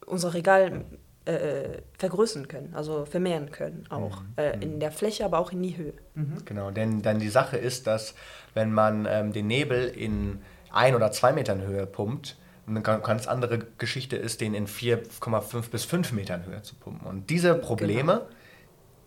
unser 0.07 0.35
Regal 0.35 0.85
äh, 1.25 1.83
vergrößern 1.99 2.49
können, 2.49 2.75
also 2.75 3.05
vermehren 3.05 3.51
können, 3.51 3.85
auch 3.91 4.23
mhm. 4.23 4.33
äh, 4.37 4.59
in 4.61 4.81
der 4.81 4.91
Fläche, 4.91 5.25
aber 5.25 5.39
auch 5.39 5.53
in 5.53 5.63
die 5.63 5.77
Höhe. 5.77 5.93
Mhm. 6.15 6.45
Genau, 6.45 6.71
denn 6.71 7.03
dann 7.03 7.19
die 7.19 7.29
Sache 7.29 7.57
ist, 7.57 7.87
dass 7.87 8.15
wenn 8.55 8.73
man 8.73 9.07
ähm, 9.09 9.33
den 9.33 9.47
Nebel 9.47 9.89
in 9.89 10.41
ein 10.71 10.95
oder 10.95 11.13
zwei 11.13 11.33
Metern 11.33 11.63
Höhe 11.63 11.87
pumpt, 11.87 12.37
eine 12.67 12.83
ganz 12.83 13.27
andere 13.27 13.61
Geschichte 13.79 14.17
ist, 14.17 14.43
den 14.43 14.53
in 14.53 14.67
4,5 14.67 15.71
bis 15.71 15.85
5 15.85 16.13
Metern 16.13 16.45
Höhe 16.45 16.63
zu 16.63 16.75
pumpen. 16.75 17.07
Und 17.07 17.31
diese 17.31 17.55
Probleme, 17.55 18.13
genau 18.13 18.38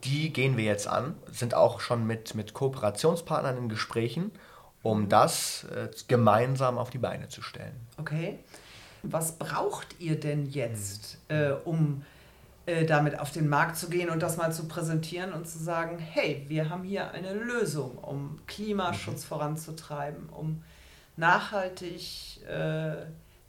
die 0.03 0.33
gehen 0.33 0.57
wir 0.57 0.65
jetzt 0.65 0.87
an, 0.87 1.15
sind 1.31 1.53
auch 1.53 1.79
schon 1.79 2.05
mit, 2.05 2.35
mit 2.35 2.53
Kooperationspartnern 2.53 3.57
in 3.57 3.69
Gesprächen, 3.69 4.31
um 4.83 5.03
mhm. 5.03 5.09
das 5.09 5.65
äh, 5.65 5.89
gemeinsam 6.07 6.77
auf 6.77 6.89
die 6.89 6.97
Beine 6.97 7.29
zu 7.29 7.41
stellen. 7.41 7.75
Okay. 7.97 8.39
Was 9.03 9.37
braucht 9.37 9.99
ihr 9.99 10.19
denn 10.19 10.45
jetzt, 10.45 11.17
mhm. 11.29 11.35
äh, 11.35 11.51
um 11.65 12.03
äh, 12.65 12.85
damit 12.85 13.19
auf 13.19 13.31
den 13.31 13.49
Markt 13.49 13.77
zu 13.77 13.89
gehen 13.89 14.09
und 14.09 14.21
das 14.21 14.37
mal 14.37 14.51
zu 14.51 14.67
präsentieren 14.67 15.33
und 15.33 15.47
zu 15.47 15.57
sagen, 15.57 15.97
hey, 15.97 16.45
wir 16.47 16.69
haben 16.69 16.83
hier 16.83 17.11
eine 17.11 17.33
Lösung, 17.33 17.97
um 17.97 18.39
Klimaschutz 18.45 19.23
mhm. 19.23 19.27
voranzutreiben, 19.27 20.29
um 20.29 20.63
nachhaltig 21.17 22.39
äh, 22.47 22.97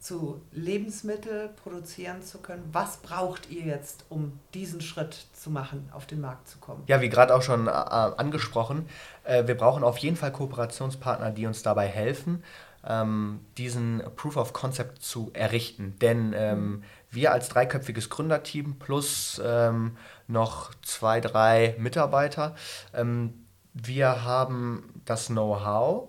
zu 0.03 0.43
Lebensmittel 0.51 1.51
produzieren 1.63 2.23
zu 2.23 2.39
können. 2.39 2.69
Was 2.73 2.97
braucht 2.97 3.51
ihr 3.51 3.63
jetzt, 3.63 4.05
um 4.09 4.41
diesen 4.53 4.81
Schritt 4.81 5.27
zu 5.33 5.49
machen, 5.49 5.89
auf 5.93 6.07
den 6.07 6.21
Markt 6.21 6.49
zu 6.49 6.59
kommen? 6.59 6.83
Ja, 6.89 7.01
wie 7.01 7.09
gerade 7.09 7.33
auch 7.33 7.43
schon 7.43 7.69
äh, 7.69 7.71
angesprochen, 7.71 8.89
äh, 9.23 9.47
wir 9.47 9.57
brauchen 9.57 9.85
auf 9.85 9.99
jeden 9.99 10.17
Fall 10.17 10.33
Kooperationspartner, 10.33 11.31
die 11.31 11.47
uns 11.47 11.63
dabei 11.63 11.87
helfen, 11.87 12.43
ähm, 12.85 13.47
diesen 13.57 14.03
Proof 14.17 14.37
of 14.37 14.53
Concept 14.53 15.03
zu 15.03 15.31
errichten. 15.35 15.95
Denn 16.01 16.35
ähm, 16.37 16.83
wir 17.13 17.31
als 17.31 17.49
dreiköpfiges 17.49 18.11
Gründerteam 18.11 18.81
plus 18.81 19.41
ähm, 19.45 19.97
noch 20.27 20.75
zwei, 20.83 21.21
drei 21.21 21.77
Mitarbeiter, 21.79 22.57
ähm, 22.93 23.35
wir 23.73 24.25
haben 24.25 25.01
das 25.05 25.29
Know-how 25.29 26.09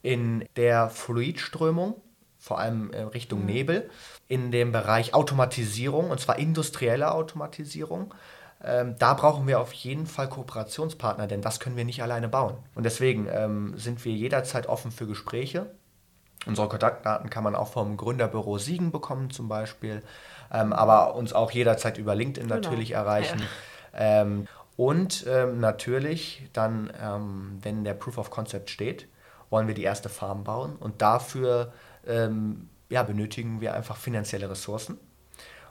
in 0.00 0.48
der 0.56 0.88
Fluidströmung 0.88 2.00
vor 2.48 2.58
allem 2.58 2.90
äh, 2.92 3.02
Richtung 3.02 3.40
mhm. 3.40 3.46
Nebel, 3.46 3.90
in 4.26 4.50
dem 4.50 4.72
Bereich 4.72 5.12
Automatisierung, 5.12 6.10
und 6.10 6.18
zwar 6.18 6.38
industrielle 6.38 7.12
Automatisierung. 7.12 8.14
Ähm, 8.64 8.96
da 8.98 9.12
brauchen 9.12 9.46
wir 9.46 9.60
auf 9.60 9.72
jeden 9.74 10.06
Fall 10.06 10.30
Kooperationspartner, 10.30 11.26
denn 11.26 11.42
das 11.42 11.60
können 11.60 11.76
wir 11.76 11.84
nicht 11.84 12.02
alleine 12.02 12.26
bauen. 12.26 12.56
Und 12.74 12.84
deswegen 12.84 13.28
ähm, 13.30 13.74
sind 13.76 14.02
wir 14.06 14.12
jederzeit 14.12 14.66
offen 14.66 14.90
für 14.90 15.06
Gespräche. 15.06 15.70
Unsere 16.46 16.68
Kontaktdaten 16.68 17.28
kann 17.28 17.44
man 17.44 17.54
auch 17.54 17.68
vom 17.68 17.98
Gründerbüro 17.98 18.56
Siegen 18.56 18.92
bekommen 18.92 19.30
zum 19.30 19.48
Beispiel, 19.48 20.02
ähm, 20.50 20.72
aber 20.72 21.14
uns 21.16 21.34
auch 21.34 21.50
jederzeit 21.50 21.98
über 21.98 22.14
LinkedIn 22.14 22.48
genau. 22.48 22.60
natürlich 22.60 22.92
erreichen. 22.92 23.42
Ja. 23.92 24.22
Ähm, 24.22 24.48
und 24.76 25.26
ähm, 25.28 25.60
natürlich 25.60 26.48
dann, 26.54 26.90
ähm, 26.98 27.58
wenn 27.60 27.84
der 27.84 27.94
Proof 27.94 28.16
of 28.16 28.30
Concept 28.30 28.70
steht, 28.70 29.06
wollen 29.50 29.66
wir 29.66 29.74
die 29.74 29.82
erste 29.82 30.08
Farm 30.08 30.44
bauen 30.44 30.76
und 30.76 31.02
dafür 31.02 31.72
ähm, 32.08 32.68
ja, 32.88 33.02
benötigen 33.02 33.60
wir 33.60 33.74
einfach 33.74 33.96
finanzielle 33.96 34.50
Ressourcen 34.50 34.98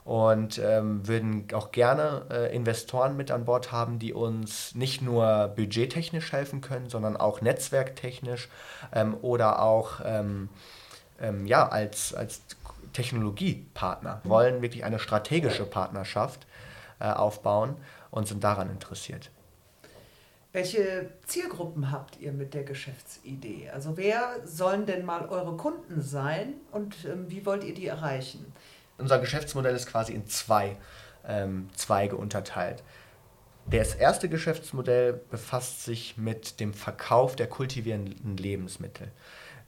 und 0.08 0.58
ähm, 0.60 1.06
würden 1.06 1.48
auch 1.54 1.72
gerne 1.72 2.26
äh, 2.32 2.56
Investoren 2.56 3.18
mit 3.18 3.30
an 3.30 3.44
Bord 3.44 3.74
haben, 3.74 4.00
die 4.00 4.14
uns 4.14 4.74
nicht 4.74 5.02
nur 5.02 5.50
budgettechnisch 5.56 6.32
helfen 6.32 6.62
können, 6.62 6.90
sondern 6.90 7.18
auch 7.18 7.42
netzwerktechnisch 7.42 8.48
ähm, 8.94 9.18
oder 9.22 9.62
auch 9.62 10.00
ähm, 10.06 10.48
ähm 11.20 11.46
ja, 11.46 11.68
als, 11.68 12.14
als 12.14 12.42
Technologiepartner. 12.94 14.22
Wir 14.24 14.30
wollen 14.30 14.62
wirklich 14.62 14.86
eine 14.86 15.00
strategische 15.00 15.66
Partnerschaft 15.66 16.48
äh, 17.00 17.12
aufbauen 17.12 17.76
und 18.10 18.30
sind 18.30 18.44
daran 18.44 18.70
interessiert. 18.70 19.30
Welche 20.58 21.12
Zielgruppen 21.28 21.92
habt 21.92 22.20
ihr 22.20 22.32
mit 22.32 22.56
der 22.56 22.64
Geschäftsidee? 22.64 23.70
Also 23.72 23.96
wer 23.96 24.38
sollen 24.44 24.88
denn 24.88 25.06
mal 25.06 25.30
eure 25.30 25.56
Kunden 25.56 26.02
sein 26.02 26.56
und 26.72 26.96
ähm, 27.06 27.30
wie 27.30 27.46
wollt 27.46 27.64
ihr 27.64 27.76
die 27.76 27.86
erreichen? 27.86 28.44
Unser 28.98 29.20
Geschäftsmodell 29.20 29.76
ist 29.76 29.86
quasi 29.86 30.14
in 30.14 30.26
zwei 30.26 30.76
ähm, 31.28 31.70
Zweige 31.76 32.16
unterteilt. 32.16 32.82
Das 33.68 33.94
erste 33.94 34.30
Geschäftsmodell 34.30 35.22
befasst 35.30 35.84
sich 35.84 36.18
mit 36.18 36.60
dem 36.60 36.74
Verkauf 36.74 37.36
der 37.36 37.46
kultivierenden 37.46 38.36
Lebensmittel. 38.36 39.12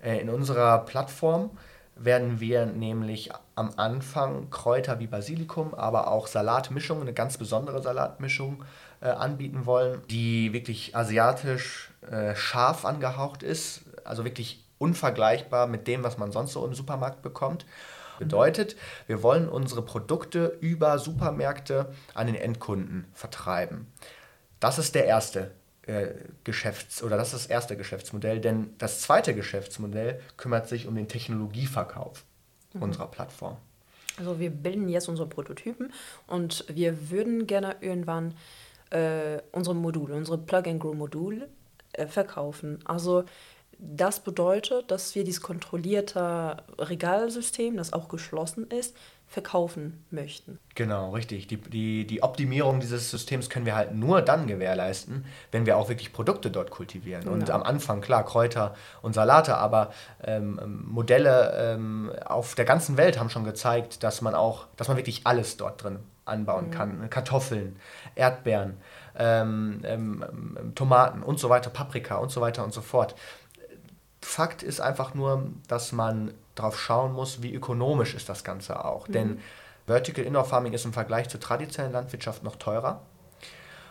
Äh, 0.02 0.18
in 0.18 0.30
unserer 0.32 0.86
Plattform 0.86 1.52
werden 1.96 2.40
wir 2.40 2.66
nämlich 2.66 3.30
am 3.54 3.74
Anfang 3.78 4.50
Kräuter 4.50 5.00
wie 5.00 5.06
Basilikum, 5.06 5.76
aber 5.76 6.08
auch 6.08 6.26
Salatmischungen, 6.26 7.04
eine 7.04 7.14
ganz 7.14 7.38
besondere 7.38 7.84
Salatmischung 7.84 8.64
äh, 9.02 9.08
anbieten 9.08 9.66
wollen, 9.66 10.02
die 10.10 10.54
wirklich 10.54 10.96
asiatisch 10.96 11.92
äh, 12.10 12.36
scharf 12.36 12.86
angehaucht 12.86 13.44
ist, 13.44 13.82
also 14.04 14.24
wirklich 14.24 14.64
unvergleichbar 14.78 15.68
mit 15.68 15.88
dem, 15.88 16.04
was 16.04 16.18
man 16.18 16.32
sonst 16.32 16.54
so 16.54 16.66
im 16.66 16.74
Supermarkt 16.74 17.22
bekommt. 17.22 17.66
Bedeutet, 18.18 18.76
wir 19.08 19.24
wollen 19.24 19.48
unsere 19.48 19.82
Produkte 19.82 20.58
über 20.60 21.00
Supermärkte 21.00 21.94
an 22.14 22.28
den 22.28 22.36
Endkunden 22.36 23.06
vertreiben. 23.14 23.88
Das 24.60 24.78
ist 24.78 24.94
der 24.94 25.06
erste 25.06 25.52
äh, 25.84 26.10
Geschäfts- 26.44 27.02
oder 27.02 27.16
das 27.16 27.34
ist 27.34 27.46
das 27.46 27.50
erste 27.50 27.78
Geschäftsmodell, 27.78 28.42
denn 28.42 28.74
das 28.78 29.02
zweite 29.02 29.34
Geschäftsmodell 29.34 30.20
kümmert 30.36 30.68
sich 30.68 30.86
um 30.86 30.96
den 30.96 31.08
Technologieverkauf 31.08 32.26
mhm. 32.74 32.84
unserer 32.84 33.08
Plattform. 33.08 33.58
Also 34.18 34.40
wir 34.40 34.50
bilden 34.50 34.90
jetzt 34.90 35.08
unsere 35.08 35.30
Prototypen 35.30 35.94
und 36.28 36.66
wir 36.68 37.10
würden 37.10 37.48
gerne 37.48 37.78
irgendwann 37.80 38.36
äh, 38.90 39.40
unsere 39.52 39.76
Module, 39.76 40.16
unsere 40.16 40.38
Plug-and-Grow-Module 40.38 41.50
äh, 41.94 42.08
verkaufen. 42.08 42.80
Also 42.86 43.24
das 43.80 44.20
bedeutet, 44.20 44.92
dass 44.92 45.16
wir 45.16 45.24
dieses 45.24 45.42
kontrollierte 45.42 46.58
Regalsystem, 46.78 47.78
das 47.78 47.94
auch 47.94 48.10
geschlossen 48.10 48.68
ist, 48.68 48.96
verkaufen 49.26 50.04
möchten. 50.10 50.60
Genau, 50.76 51.12
richtig. 51.12 51.48
Die, 51.48 51.58
die, 51.58 52.06
die 52.06 52.24
Optimierung 52.24 52.80
dieses 52.80 53.12
Systems 53.12 53.50
können 53.50 53.66
wir 53.66 53.76
halt 53.76 53.94
nur 53.94 54.22
dann 54.22 54.48
gewährleisten, 54.48 55.24
wenn 55.52 55.66
wir 55.66 55.78
auch 55.78 55.88
wirklich 55.88 56.12
Produkte 56.12 56.50
dort 56.50 56.72
kultivieren. 56.72 57.24
Genau. 57.24 57.36
Und 57.36 57.50
am 57.52 57.62
Anfang, 57.64 58.02
klar, 58.02 58.26
Kräuter 58.26 58.74
und 59.02 59.14
Salate, 59.14 59.56
aber 59.58 59.94
ähm, 60.24 60.84
Modelle 60.88 61.54
ähm, 61.56 62.12
auf 62.26 62.56
der 62.56 62.66
ganzen 62.66 62.98
Welt 62.98 63.20
haben 63.20 63.30
schon 63.30 63.44
gezeigt, 63.44 64.04
dass 64.04 64.22
man 64.22 64.34
auch, 64.34 64.66
dass 64.76 64.88
man 64.88 64.98
wirklich 64.98 65.22
alles 65.26 65.58
dort 65.58 65.84
drin 65.84 66.00
anbauen 66.30 66.68
mhm. 66.68 66.72
kann. 66.72 67.10
Kartoffeln, 67.10 67.76
Erdbeeren, 68.16 68.78
ähm, 69.18 69.82
ähm, 69.84 70.26
ähm, 70.58 70.76
Tomaten 70.76 71.24
und 71.24 71.40
so 71.40 71.50
weiter, 71.50 71.70
Paprika 71.70 72.18
und 72.18 72.32
so 72.32 72.42
weiter 72.42 72.64
und 72.64 72.74
so 72.74 72.82
fort. 72.82 73.16
Fakt 74.22 74.64
ist 74.64 74.82
einfach 74.82 75.14
nur, 75.14 75.50
dass 75.68 75.92
man 75.92 76.34
darauf 76.56 76.80
schauen 76.80 77.14
muss, 77.14 77.42
wie 77.42 77.54
ökonomisch 77.54 78.14
ist 78.14 78.30
das 78.30 78.44
Ganze 78.44 78.84
auch. 78.84 79.08
Mhm. 79.08 79.14
Denn 79.14 79.40
Vertical 79.88 80.24
Indoor 80.24 80.46
Farming 80.46 80.74
ist 80.74 80.86
im 80.86 80.94
Vergleich 80.94 81.30
zur 81.30 81.40
traditionellen 81.40 81.94
Landwirtschaft 81.94 82.44
noch 82.44 82.58
teurer. 82.58 83.02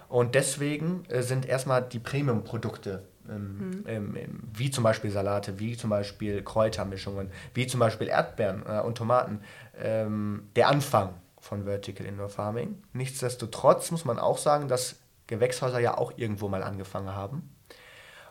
Und 0.08 0.34
deswegen 0.34 1.04
äh, 1.08 1.22
sind 1.22 1.46
erstmal 1.46 1.82
die 1.82 1.98
Premium-Produkte, 1.98 3.02
ähm, 3.28 3.58
mhm. 3.58 3.84
ähm, 3.86 4.40
wie 4.54 4.70
zum 4.70 4.84
Beispiel 4.84 5.10
Salate, 5.10 5.58
wie 5.58 5.76
zum 5.76 5.90
Beispiel 5.90 6.42
Kräutermischungen, 6.42 7.30
wie 7.52 7.66
zum 7.66 7.80
Beispiel 7.80 8.08
Erdbeeren 8.08 8.64
äh, 8.66 8.80
und 8.80 8.96
Tomaten, 8.96 9.40
ähm, 9.78 10.48
der 10.56 10.68
Anfang 10.68 11.14
von 11.48 11.64
Vertical 11.64 12.06
Indoor 12.06 12.28
Farming. 12.28 12.82
Nichtsdestotrotz 12.92 13.90
muss 13.90 14.04
man 14.04 14.18
auch 14.18 14.38
sagen, 14.38 14.68
dass 14.68 14.96
Gewächshäuser 15.26 15.78
ja 15.78 15.96
auch 15.96 16.12
irgendwo 16.16 16.48
mal 16.48 16.62
angefangen 16.62 17.14
haben 17.14 17.54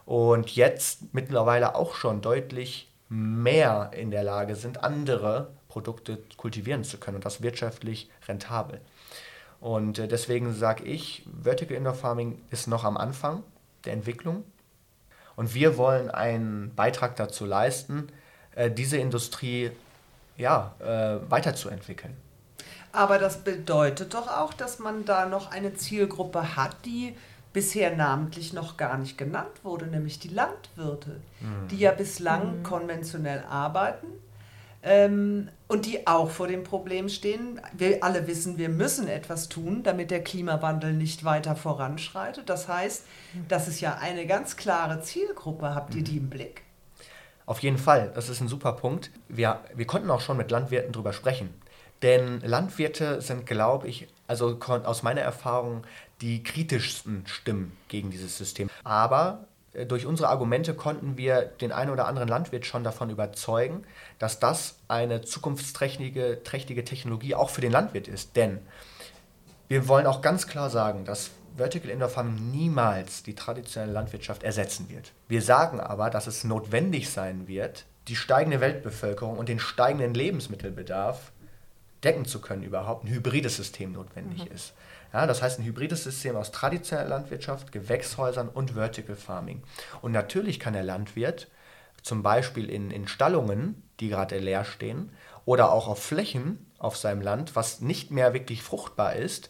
und 0.05 0.55
jetzt 0.55 1.13
mittlerweile 1.13 1.75
auch 1.75 1.95
schon 1.95 2.21
deutlich 2.21 2.91
mehr 3.09 3.91
in 3.93 4.11
der 4.11 4.23
Lage 4.23 4.55
sind, 4.55 4.83
andere 4.83 5.49
Produkte 5.67 6.19
kultivieren 6.37 6.83
zu 6.83 6.97
können 6.97 7.15
und 7.15 7.25
das 7.25 7.41
wirtschaftlich 7.41 8.09
rentabel. 8.27 8.81
Und 9.59 9.97
äh, 9.97 10.07
deswegen 10.07 10.53
sage 10.53 10.83
ich, 10.83 11.25
Vertical 11.41 11.75
Indoor 11.75 11.95
Farming 11.95 12.39
ist 12.51 12.67
noch 12.67 12.83
am 12.83 12.97
Anfang 12.97 13.43
der 13.85 13.93
Entwicklung 13.93 14.43
und 15.35 15.55
wir 15.55 15.77
wollen 15.77 16.11
einen 16.11 16.75
Beitrag 16.75 17.15
dazu 17.15 17.45
leisten, 17.45 18.09
äh, 18.55 18.69
diese 18.69 18.97
Industrie 18.97 19.71
ja, 20.37 20.75
äh, 20.79 21.29
weiterzuentwickeln. 21.31 22.15
Aber 22.91 23.19
das 23.19 23.43
bedeutet 23.43 24.13
doch 24.13 24.27
auch, 24.27 24.53
dass 24.53 24.79
man 24.79 25.05
da 25.05 25.25
noch 25.25 25.51
eine 25.51 25.73
Zielgruppe 25.73 26.55
hat, 26.55 26.75
die 26.85 27.15
bisher 27.53 27.95
namentlich 27.95 28.53
noch 28.53 28.77
gar 28.77 28.97
nicht 28.97 29.17
genannt 29.17 29.63
wurde, 29.63 29.87
nämlich 29.87 30.19
die 30.19 30.27
Landwirte, 30.27 31.19
mhm. 31.39 31.67
die 31.69 31.77
ja 31.77 31.91
bislang 31.91 32.59
mhm. 32.59 32.63
konventionell 32.63 33.43
arbeiten 33.49 34.07
ähm, 34.83 35.49
und 35.67 35.85
die 35.85 36.07
auch 36.07 36.29
vor 36.29 36.47
dem 36.47 36.63
Problem 36.63 37.09
stehen. 37.09 37.59
Wir 37.73 38.03
alle 38.03 38.27
wissen, 38.27 38.57
wir 38.57 38.69
müssen 38.69 39.07
etwas 39.07 39.49
tun, 39.49 39.83
damit 39.83 40.11
der 40.11 40.23
Klimawandel 40.23 40.93
nicht 40.93 41.23
weiter 41.23 41.55
voranschreitet. 41.55 42.49
Das 42.49 42.67
heißt, 42.67 43.05
das 43.47 43.67
ist 43.67 43.81
ja 43.81 43.97
eine 43.99 44.25
ganz 44.27 44.55
klare 44.55 45.01
Zielgruppe. 45.01 45.75
Habt 45.75 45.95
ihr 45.95 46.03
die 46.03 46.17
im 46.17 46.29
Blick? 46.29 46.61
Auf 47.45 47.59
jeden 47.59 47.77
Fall, 47.77 48.11
das 48.13 48.29
ist 48.29 48.41
ein 48.41 48.47
super 48.47 48.73
Punkt. 48.73 49.09
Wir, 49.29 49.61
wir 49.73 49.87
konnten 49.87 50.09
auch 50.09 50.21
schon 50.21 50.37
mit 50.37 50.51
Landwirten 50.51 50.91
darüber 50.91 51.13
sprechen. 51.13 51.53
Denn 52.01 52.41
Landwirte 52.41 53.21
sind, 53.21 53.45
glaube 53.45 53.87
ich, 53.87 54.07
also 54.27 54.57
aus 54.61 55.03
meiner 55.03 55.21
Erfahrung 55.21 55.83
die 56.21 56.43
kritischsten 56.43 57.25
Stimmen 57.27 57.75
gegen 57.87 58.11
dieses 58.11 58.37
System. 58.37 58.69
Aber 58.83 59.45
äh, 59.73 59.85
durch 59.85 60.05
unsere 60.05 60.29
Argumente 60.29 60.73
konnten 60.73 61.17
wir 61.17 61.41
den 61.41 61.71
einen 61.71 61.91
oder 61.91 62.07
anderen 62.07 62.27
Landwirt 62.27 62.65
schon 62.65 62.83
davon 62.83 63.09
überzeugen, 63.09 63.83
dass 64.19 64.39
das 64.39 64.75
eine 64.87 65.21
zukunftsträchtige 65.21 66.41
trächtige 66.43 66.83
Technologie 66.83 67.35
auch 67.35 67.49
für 67.49 67.61
den 67.61 67.71
Landwirt 67.71 68.07
ist. 68.07 68.35
Denn 68.35 68.59
wir 69.67 69.87
wollen 69.87 70.07
auch 70.07 70.21
ganz 70.21 70.47
klar 70.47 70.69
sagen, 70.69 71.05
dass 71.05 71.31
Vertical 71.57 71.89
Indoor 71.89 72.09
Farming 72.09 72.51
niemals 72.51 73.23
die 73.23 73.33
traditionelle 73.33 73.91
Landwirtschaft 73.91 74.43
ersetzen 74.43 74.89
wird. 74.89 75.11
Wir 75.27 75.41
sagen 75.41 75.79
aber, 75.79 76.09
dass 76.09 76.27
es 76.27 76.43
notwendig 76.43 77.09
sein 77.09 77.47
wird, 77.47 77.85
die 78.07 78.15
steigende 78.15 78.61
Weltbevölkerung 78.61 79.37
und 79.37 79.49
den 79.49 79.59
steigenden 79.59 80.13
Lebensmittelbedarf 80.13 81.31
decken 82.03 82.25
zu 82.25 82.41
können, 82.41 82.63
überhaupt 82.63 83.03
ein 83.03 83.09
hybrides 83.09 83.55
System 83.55 83.93
notwendig 83.93 84.45
mhm. 84.45 84.55
ist. 84.55 84.73
Ja, 85.13 85.25
das 85.25 85.41
heißt 85.41 85.59
ein 85.59 85.65
hybrides 85.65 86.03
System 86.03 86.35
aus 86.35 86.51
traditioneller 86.51 87.09
Landwirtschaft, 87.09 87.71
Gewächshäusern 87.71 88.49
und 88.49 88.71
Vertical 88.71 89.15
Farming. 89.15 89.63
Und 90.01 90.11
natürlich 90.11 90.59
kann 90.59 90.73
der 90.73 90.83
Landwirt 90.83 91.47
zum 92.03 92.23
Beispiel 92.23 92.69
in, 92.69 92.91
in 92.91 93.07
Stallungen, 93.07 93.83
die 93.99 94.09
gerade 94.09 94.37
leer 94.37 94.65
stehen, 94.65 95.11
oder 95.45 95.71
auch 95.71 95.87
auf 95.87 96.03
Flächen 96.03 96.65
auf 96.77 96.97
seinem 96.97 97.21
Land, 97.21 97.55
was 97.55 97.81
nicht 97.81 98.11
mehr 98.11 98.33
wirklich 98.33 98.61
fruchtbar 98.61 99.15
ist, 99.15 99.49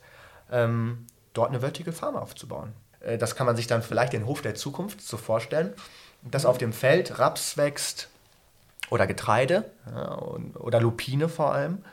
ähm, 0.52 1.06
dort 1.34 1.50
eine 1.50 1.60
Vertical 1.60 1.94
Farm 1.94 2.16
aufzubauen. 2.16 2.74
Äh, 3.00 3.18
das 3.18 3.36
kann 3.36 3.46
man 3.46 3.56
sich 3.56 3.68
dann 3.68 3.82
vielleicht 3.82 4.14
den 4.14 4.26
Hof 4.26 4.42
der 4.42 4.56
Zukunft 4.56 5.02
so 5.02 5.18
vorstellen, 5.18 5.74
dass 6.24 6.46
auf 6.46 6.58
dem 6.58 6.74
Feld 6.74 7.20
Raps 7.20 7.58
wächst 7.58 8.10
oder 8.90 9.08
Getreide 9.08 9.70
ja, 9.92 10.14
und, 10.14 10.56
oder 10.56 10.80
Lupine 10.80 11.30
vor 11.30 11.54
allem 11.54 11.84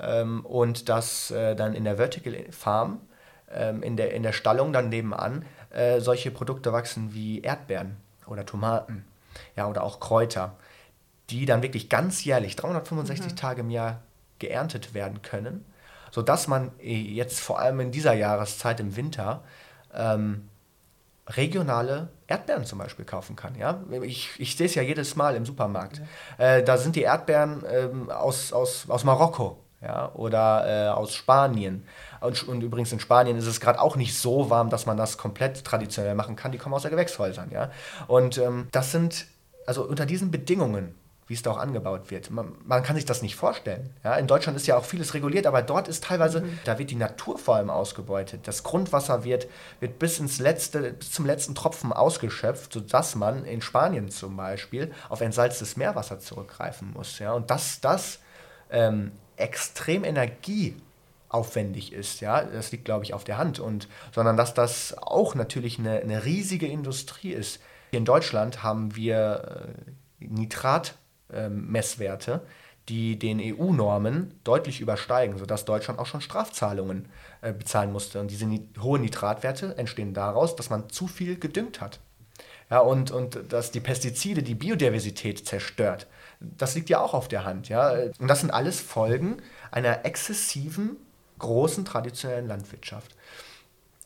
ähm, 0.00 0.44
und 0.44 0.88
dass 0.88 1.30
äh, 1.30 1.54
dann 1.54 1.74
in 1.74 1.84
der 1.84 1.96
Vertical 1.96 2.34
Farm, 2.50 3.00
ähm, 3.52 3.82
in, 3.82 3.96
der, 3.96 4.12
in 4.12 4.22
der 4.22 4.32
Stallung 4.32 4.72
dann 4.72 4.88
nebenan, 4.88 5.44
äh, 5.70 6.00
solche 6.00 6.30
Produkte 6.30 6.72
wachsen 6.72 7.14
wie 7.14 7.40
Erdbeeren 7.40 7.96
oder 8.26 8.46
Tomaten 8.46 9.04
ja, 9.56 9.68
oder 9.68 9.82
auch 9.82 10.00
Kräuter, 10.00 10.56
die 11.30 11.46
dann 11.46 11.62
wirklich 11.62 11.88
ganz 11.88 12.24
jährlich, 12.24 12.56
365 12.56 13.32
mhm. 13.32 13.36
Tage 13.36 13.60
im 13.60 13.70
Jahr 13.70 14.00
geerntet 14.38 14.94
werden 14.94 15.22
können, 15.22 15.64
sodass 16.10 16.48
man 16.48 16.72
äh, 16.80 16.94
jetzt 16.94 17.40
vor 17.40 17.58
allem 17.58 17.80
in 17.80 17.92
dieser 17.92 18.14
Jahreszeit 18.14 18.80
im 18.80 18.96
Winter 18.96 19.42
ähm, 19.94 20.48
regionale 21.28 22.08
Erdbeeren 22.26 22.64
zum 22.64 22.78
Beispiel 22.78 23.04
kaufen 23.04 23.36
kann. 23.36 23.54
Ja? 23.54 23.82
Ich, 24.02 24.30
ich 24.38 24.56
sehe 24.56 24.66
es 24.66 24.74
ja 24.74 24.82
jedes 24.82 25.14
Mal 25.14 25.36
im 25.36 25.46
Supermarkt. 25.46 26.00
Ja. 26.38 26.56
Äh, 26.56 26.64
da 26.64 26.78
sind 26.78 26.96
die 26.96 27.02
Erdbeeren 27.02 27.62
ähm, 27.70 28.10
aus, 28.10 28.52
aus, 28.52 28.86
aus 28.88 29.04
Marokko 29.04 29.58
ja, 29.82 30.12
oder 30.14 30.66
äh, 30.66 30.88
aus 30.88 31.14
Spanien. 31.14 31.86
Und, 32.20 32.46
und, 32.46 32.62
übrigens 32.62 32.92
in 32.92 33.00
Spanien 33.00 33.36
ist 33.36 33.46
es 33.46 33.60
gerade 33.60 33.80
auch 33.80 33.96
nicht 33.96 34.16
so 34.16 34.50
warm, 34.50 34.68
dass 34.68 34.86
man 34.86 34.96
das 34.96 35.16
komplett 35.16 35.64
traditionell 35.64 36.14
machen 36.14 36.36
kann. 36.36 36.52
Die 36.52 36.58
kommen 36.58 36.74
aus 36.74 36.82
der 36.82 36.90
Gewächshäusern. 36.90 37.50
Ja? 37.50 37.70
Und 38.06 38.36
ähm, 38.38 38.68
das 38.72 38.92
sind, 38.92 39.26
also 39.66 39.84
unter 39.84 40.04
diesen 40.04 40.30
Bedingungen, 40.30 40.94
wie 41.28 41.34
es 41.34 41.42
da 41.42 41.52
auch 41.52 41.58
angebaut 41.58 42.10
wird, 42.10 42.30
man, 42.30 42.52
man, 42.66 42.82
kann 42.82 42.96
sich 42.96 43.06
das 43.06 43.22
nicht 43.22 43.36
vorstellen. 43.36 43.94
Ja? 44.04 44.16
In 44.16 44.26
Deutschland 44.26 44.56
ist 44.56 44.66
ja 44.66 44.76
auch 44.76 44.84
vieles 44.84 45.14
reguliert, 45.14 45.46
aber 45.46 45.62
dort 45.62 45.88
ist 45.88 46.04
teilweise, 46.04 46.42
mhm. 46.42 46.58
da 46.64 46.78
wird 46.78 46.90
die 46.90 46.96
Natur 46.96 47.38
vor 47.38 47.56
allem 47.56 47.70
ausgebeutet. 47.70 48.46
Das 48.46 48.62
Grundwasser 48.62 49.24
wird, 49.24 49.48
wird 49.78 49.98
bis, 49.98 50.18
ins 50.20 50.40
letzte, 50.40 50.92
bis 50.92 51.10
zum 51.10 51.24
letzten 51.24 51.54
Tropfen 51.54 51.94
ausgeschöpft, 51.94 52.74
sodass 52.74 53.14
man 53.14 53.46
in 53.46 53.62
Spanien 53.62 54.10
zum 54.10 54.36
Beispiel 54.36 54.92
auf 55.08 55.22
entsalztes 55.22 55.78
Meerwasser 55.78 56.20
zurückgreifen 56.20 56.92
muss. 56.92 57.18
Ja? 57.18 57.32
Und 57.32 57.50
das, 57.50 57.80
das 57.80 58.18
ähm, 58.70 59.12
extrem 59.40 60.04
energieaufwendig 60.04 61.92
ist, 61.92 62.20
ja, 62.20 62.42
das 62.42 62.72
liegt, 62.72 62.84
glaube 62.84 63.04
ich, 63.04 63.14
auf 63.14 63.24
der 63.24 63.38
Hand, 63.38 63.58
und, 63.58 63.88
sondern 64.12 64.36
dass 64.36 64.54
das 64.54 64.96
auch 64.98 65.34
natürlich 65.34 65.78
eine, 65.78 66.00
eine 66.00 66.24
riesige 66.24 66.66
Industrie 66.66 67.32
ist. 67.32 67.60
Hier 67.90 67.98
in 67.98 68.04
Deutschland 68.04 68.62
haben 68.62 68.94
wir 68.94 69.74
Nitratmesswerte, 70.20 72.32
äh, 72.32 72.40
die 72.88 73.18
den 73.18 73.40
EU-Normen 73.40 74.34
deutlich 74.42 74.80
übersteigen, 74.80 75.38
sodass 75.38 75.64
Deutschland 75.64 76.00
auch 76.00 76.06
schon 76.06 76.20
Strafzahlungen 76.20 77.08
äh, 77.40 77.52
bezahlen 77.52 77.92
musste. 77.92 78.20
Und 78.20 78.30
diese 78.30 78.46
ni 78.46 78.66
hohen 78.80 79.02
Nitratwerte 79.02 79.78
entstehen 79.78 80.12
daraus, 80.12 80.56
dass 80.56 80.70
man 80.70 80.90
zu 80.90 81.06
viel 81.06 81.38
gedüngt 81.38 81.80
hat. 81.80 82.00
Ja, 82.68 82.80
und, 82.80 83.10
und 83.10 83.52
dass 83.52 83.70
die 83.70 83.80
Pestizide 83.80 84.42
die 84.42 84.54
Biodiversität 84.54 85.46
zerstört. 85.46 86.06
Das 86.40 86.74
liegt 86.74 86.88
ja 86.88 87.00
auch 87.00 87.14
auf 87.14 87.28
der 87.28 87.44
Hand. 87.44 87.68
Ja? 87.68 87.92
Und 88.18 88.28
das 88.28 88.40
sind 88.40 88.50
alles 88.50 88.80
Folgen 88.80 89.42
einer 89.70 90.04
exzessiven, 90.04 90.96
großen 91.38 91.84
traditionellen 91.84 92.46
Landwirtschaft. 92.48 93.14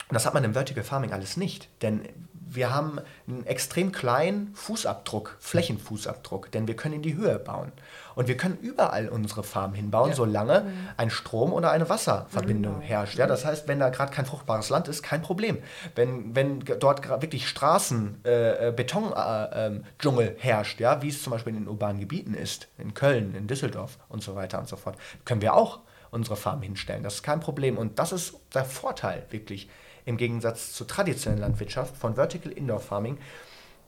Und 0.09 0.15
das 0.15 0.27
hat 0.27 0.35
man 0.35 0.45
im 0.45 0.53
Vertical 0.53 0.85
Farming 0.85 1.13
alles 1.13 1.37
nicht, 1.37 1.69
denn 1.83 2.03
wir 2.33 2.73
haben 2.75 3.01
einen 3.27 3.47
extrem 3.47 3.91
kleinen 3.91 4.55
Fußabdruck, 4.55 5.37
Flächenfußabdruck, 5.41 6.51
denn 6.53 6.69
wir 6.69 6.77
können 6.77 6.97
in 6.97 7.03
die 7.03 7.17
Höhe 7.17 7.39
bauen. 7.39 7.73
Und 8.15 8.29
wir 8.29 8.37
können 8.37 8.59
überall 8.61 9.09
unsere 9.09 9.43
Farm 9.43 9.75
hinbauen, 9.75 10.11
ja. 10.11 10.17
solange 10.17 10.61
mhm. 10.61 10.89
ein 10.97 11.11
Strom 11.11 11.53
oder 11.53 11.71
eine 11.71 11.89
Wasserverbindung 11.89 12.77
mhm. 12.77 12.83
herrscht. 12.83 13.19
Ja, 13.19 13.27
das 13.27 13.45
heißt, 13.45 13.69
wenn 13.69 13.81
da 13.81 13.91
gerade 13.91 14.13
kein 14.13 14.27
fruchtbares 14.27 14.69
Land 14.71 14.89
ist, 14.89 15.03
kein 15.03 15.23
Problem. 15.23 15.59
Wenn, 15.95 16.35
wenn 16.35 16.61
dort 16.61 17.09
wirklich 17.09 17.49
Straßen, 17.49 18.21
äh, 18.25 18.69
äh 18.69 18.73
Betondschungel 18.73 20.29
äh, 20.29 20.35
herrscht, 20.39 20.81
ja, 20.81 21.03
wie 21.03 21.09
es 21.09 21.23
zum 21.23 21.33
Beispiel 21.33 21.55
in 21.55 21.61
den 21.61 21.69
urbanen 21.69 22.01
Gebieten 22.01 22.35
ist, 22.35 22.69
in 22.79 22.95
Köln, 22.95 23.35
in 23.35 23.47
Düsseldorf 23.47 23.99
und 24.09 24.23
so 24.23 24.35
weiter 24.35 24.59
und 24.59 24.69
so 24.69 24.77
fort, 24.77 24.97
können 25.25 25.43
wir 25.43 25.55
auch 25.55 25.81
unsere 26.11 26.37
Farm 26.37 26.63
hinstellen. 26.63 27.03
Das 27.03 27.17
ist 27.17 27.23
kein 27.23 27.41
Problem. 27.41 27.77
Und 27.77 27.99
das 27.99 28.13
ist 28.13 28.35
der 28.55 28.65
Vorteil 28.65 29.25
wirklich 29.31 29.69
im 30.05 30.17
Gegensatz 30.17 30.73
zur 30.73 30.87
traditionellen 30.87 31.43
Landwirtschaft 31.43 31.97
von 31.97 32.15
Vertical 32.15 32.53
Indoor 32.53 32.81
Farming, 32.81 33.19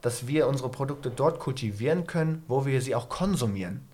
dass 0.01 0.27
wir 0.27 0.47
unsere 0.47 0.69
Produkte 0.69 1.09
dort 1.09 1.39
kultivieren 1.39 2.05
können, 2.05 2.43
wo 2.47 2.65
wir 2.65 2.81
sie 2.81 2.95
auch 2.95 3.09
konsumieren. 3.09 3.87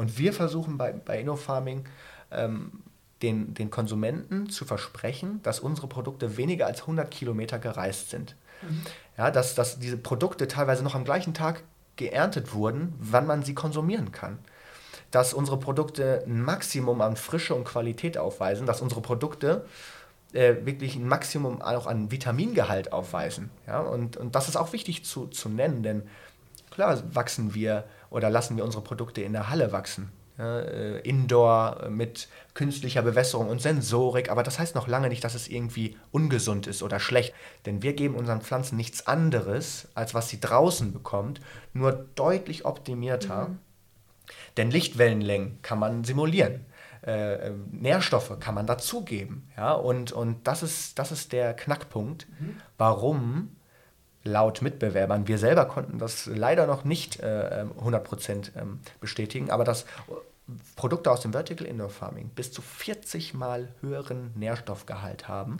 Und 0.00 0.16
wir 0.16 0.32
versuchen 0.32 0.78
bei, 0.78 0.92
bei 0.92 1.20
InnoFarming 1.20 1.84
ähm, 2.30 2.72
den, 3.20 3.52
den 3.52 3.70
Konsumenten 3.70 4.48
zu 4.48 4.64
versprechen, 4.64 5.42
dass 5.42 5.60
unsere 5.60 5.88
Produkte 5.88 6.38
weniger 6.38 6.64
als 6.64 6.80
100 6.80 7.10
Kilometer 7.10 7.58
gereist 7.58 8.08
sind. 8.08 8.34
Mhm. 8.62 8.80
Ja, 9.18 9.30
dass, 9.30 9.54
dass 9.54 9.78
diese 9.78 9.98
Produkte 9.98 10.48
teilweise 10.48 10.82
noch 10.82 10.94
am 10.94 11.04
gleichen 11.04 11.34
Tag 11.34 11.64
geerntet 11.96 12.54
wurden, 12.54 12.94
wann 12.98 13.26
man 13.26 13.42
sie 13.42 13.52
konsumieren 13.52 14.10
kann. 14.10 14.38
Dass 15.10 15.34
unsere 15.34 15.58
Produkte 15.58 16.24
ein 16.26 16.40
Maximum 16.40 17.02
an 17.02 17.16
Frische 17.16 17.54
und 17.54 17.64
Qualität 17.64 18.16
aufweisen, 18.16 18.64
dass 18.64 18.80
unsere 18.80 19.02
Produkte 19.02 19.66
äh, 20.32 20.54
wirklich 20.64 20.96
ein 20.96 21.06
Maximum 21.06 21.60
auch 21.60 21.86
an 21.86 22.10
Vitamingehalt 22.10 22.94
aufweisen. 22.94 23.50
Ja? 23.66 23.80
Und, 23.80 24.16
und 24.16 24.34
das 24.34 24.48
ist 24.48 24.56
auch 24.56 24.72
wichtig 24.72 25.04
zu, 25.04 25.26
zu 25.26 25.50
nennen, 25.50 25.82
denn 25.82 26.04
klar 26.70 27.02
wachsen 27.12 27.52
wir 27.52 27.84
oder 28.10 28.28
lassen 28.30 28.56
wir 28.56 28.64
unsere 28.64 28.82
Produkte 28.82 29.22
in 29.22 29.32
der 29.32 29.48
Halle 29.48 29.72
wachsen. 29.72 30.10
Ja, 30.38 30.60
äh, 30.60 31.00
Indoor 31.00 31.88
mit 31.90 32.28
künstlicher 32.54 33.02
Bewässerung 33.02 33.48
und 33.48 33.60
Sensorik, 33.60 34.30
aber 34.30 34.42
das 34.42 34.58
heißt 34.58 34.74
noch 34.74 34.88
lange 34.88 35.08
nicht, 35.08 35.22
dass 35.22 35.34
es 35.34 35.48
irgendwie 35.48 35.98
ungesund 36.12 36.66
ist 36.66 36.82
oder 36.82 36.98
schlecht, 36.98 37.34
denn 37.66 37.82
wir 37.82 37.92
geben 37.92 38.14
unseren 38.14 38.40
Pflanzen 38.40 38.76
nichts 38.76 39.06
anderes, 39.06 39.88
als 39.94 40.14
was 40.14 40.30
sie 40.30 40.40
draußen 40.40 40.92
bekommt, 40.92 41.40
nur 41.74 41.92
deutlich 42.14 42.64
optimierter. 42.64 43.48
Mhm. 43.48 43.58
Denn 44.56 44.70
Lichtwellenlängen 44.70 45.60
kann 45.62 45.78
man 45.78 46.04
simulieren. 46.04 46.64
Äh, 47.06 47.48
ähm, 47.48 47.68
Nährstoffe 47.70 48.38
kann 48.40 48.54
man 48.54 48.66
dazugeben. 48.66 49.50
Ja? 49.56 49.72
Und, 49.72 50.12
und 50.12 50.46
das, 50.46 50.62
ist, 50.62 50.98
das 50.98 51.12
ist 51.12 51.32
der 51.32 51.54
Knackpunkt, 51.54 52.26
mhm. 52.38 52.56
warum 52.78 53.56
laut 54.24 54.62
Mitbewerbern, 54.62 55.28
wir 55.28 55.38
selber 55.38 55.64
konnten 55.66 55.98
das 55.98 56.26
leider 56.26 56.66
noch 56.66 56.84
nicht 56.84 57.20
äh, 57.20 57.64
100% 57.80 58.30
ähm, 58.30 58.42
ähm, 58.56 58.80
bestätigen, 59.00 59.50
aber 59.50 59.64
dass 59.64 59.86
Produkte 60.76 61.10
aus 61.10 61.20
dem 61.20 61.32
Vertical 61.32 61.66
Indoor 61.66 61.90
Farming 61.90 62.28
bis 62.30 62.52
zu 62.52 62.62
40 62.62 63.34
mal 63.34 63.68
höheren 63.80 64.32
Nährstoffgehalt 64.34 65.28
haben 65.28 65.58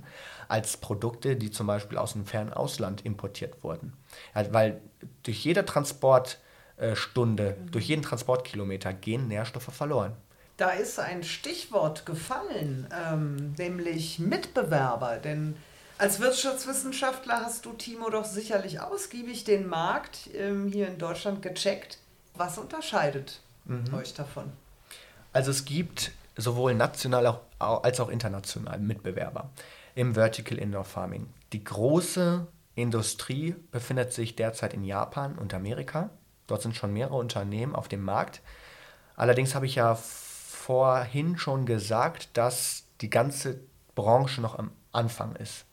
als 0.49 0.77
Produkte, 0.77 1.37
die 1.37 1.51
zum 1.51 1.67
Beispiel 1.67 1.99
aus 1.99 2.15
dem 2.15 2.27
fernen 2.27 2.53
Ausland 2.53 3.05
importiert 3.05 3.63
wurden. 3.63 3.93
Ja, 4.35 4.53
weil 4.53 4.81
durch 5.23 5.45
jede 5.45 5.65
Transportstunde, 5.65 7.57
mhm. 7.59 7.71
durch 7.71 7.87
jeden 7.87 8.03
Transportkilometer 8.03 8.93
gehen 8.93 9.29
Nährstoffe 9.29 9.73
verloren. 9.73 10.17
Da 10.57 10.71
ist 10.71 10.99
ein 10.99 11.23
Stichwort 11.23 12.05
gefallen, 12.05 12.87
ähm, 12.95 13.55
nämlich 13.57 14.19
Mitbewerber. 14.19 15.17
Denn 15.17 15.57
als 16.01 16.19
Wirtschaftswissenschaftler 16.19 17.43
hast 17.43 17.67
du, 17.67 17.75
Timo, 17.75 18.09
doch 18.09 18.25
sicherlich 18.25 18.81
ausgiebig 18.81 19.45
den 19.45 19.69
Markt 19.69 20.31
ähm, 20.35 20.67
hier 20.67 20.89
in 20.89 20.99
Deutschland 20.99 21.43
gecheckt. 21.43 21.99
Was 22.35 22.57
unterscheidet 22.57 23.41
mhm. 23.67 23.93
euch 23.93 24.15
davon? 24.15 24.51
Also 25.35 25.51
es 25.51 25.67
gibt 25.67 26.13
sowohl 26.37 26.75
national 26.75 27.41
als 27.59 28.01
auch 28.01 28.09
international 28.09 28.79
Mitbewerber 28.79 29.51
im 29.95 30.15
Vertical 30.15 30.57
Indoor 30.57 30.85
Farming. 30.85 31.29
Die 31.53 31.63
große 31.63 32.47
Industrie 32.77 33.55
befindet 33.71 34.15
sich 34.15 34.35
derzeit 34.35 34.73
in 34.73 34.85
Japan 34.85 35.37
und 35.37 35.53
Amerika. 35.53 36.09
Dort 36.47 36.63
sind 36.63 36.75
schon 36.75 36.95
mehrere 36.95 37.17
Unternehmen 37.17 37.75
auf 37.75 37.89
dem 37.89 38.03
Markt. 38.03 38.41
Allerdings 39.17 39.55
habe 39.55 39.67
ich 39.67 39.75
ja 39.75 39.97
vorhin 39.97 41.37
schon 41.37 41.67
gesagt, 41.67 42.31
dass 42.39 42.85
die 43.03 43.11
ganze 43.11 43.61
Branche 43.95 44.41
noch 44.41 44.59
am 44.59 44.71
Anfang 44.93 45.37
ist. 45.37 45.67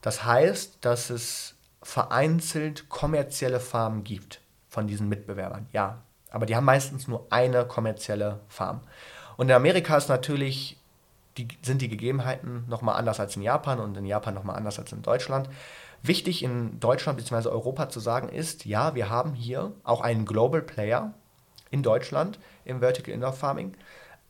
Das 0.00 0.24
heißt, 0.24 0.78
dass 0.80 1.10
es 1.10 1.54
vereinzelt 1.82 2.88
kommerzielle 2.88 3.60
Farmen 3.60 4.04
gibt 4.04 4.40
von 4.68 4.86
diesen 4.86 5.08
Mitbewerbern. 5.08 5.66
Ja, 5.72 5.98
aber 6.30 6.46
die 6.46 6.56
haben 6.56 6.64
meistens 6.64 7.08
nur 7.08 7.26
eine 7.30 7.64
kommerzielle 7.64 8.40
Farm. 8.48 8.80
Und 9.36 9.48
in 9.48 9.54
Amerika 9.54 9.96
ist 9.96 10.08
natürlich 10.08 10.78
die, 11.36 11.48
sind 11.62 11.80
die 11.80 11.88
Gegebenheiten 11.88 12.64
nochmal 12.68 12.96
anders 12.96 13.20
als 13.20 13.36
in 13.36 13.42
Japan 13.42 13.80
und 13.80 13.96
in 13.96 14.04
Japan 14.04 14.34
nochmal 14.34 14.56
anders 14.56 14.78
als 14.78 14.92
in 14.92 15.02
Deutschland. 15.02 15.48
Wichtig 16.02 16.42
in 16.42 16.80
Deutschland 16.80 17.18
bzw. 17.18 17.48
Europa 17.48 17.88
zu 17.88 18.00
sagen 18.00 18.28
ist, 18.28 18.64
ja, 18.64 18.94
wir 18.94 19.10
haben 19.10 19.34
hier 19.34 19.72
auch 19.84 20.00
einen 20.00 20.24
Global 20.24 20.62
Player, 20.62 21.14
in 21.70 21.82
Deutschland 21.82 22.38
im 22.64 22.80
Vertical 22.80 23.14
Indoor 23.14 23.32
Farming. 23.32 23.76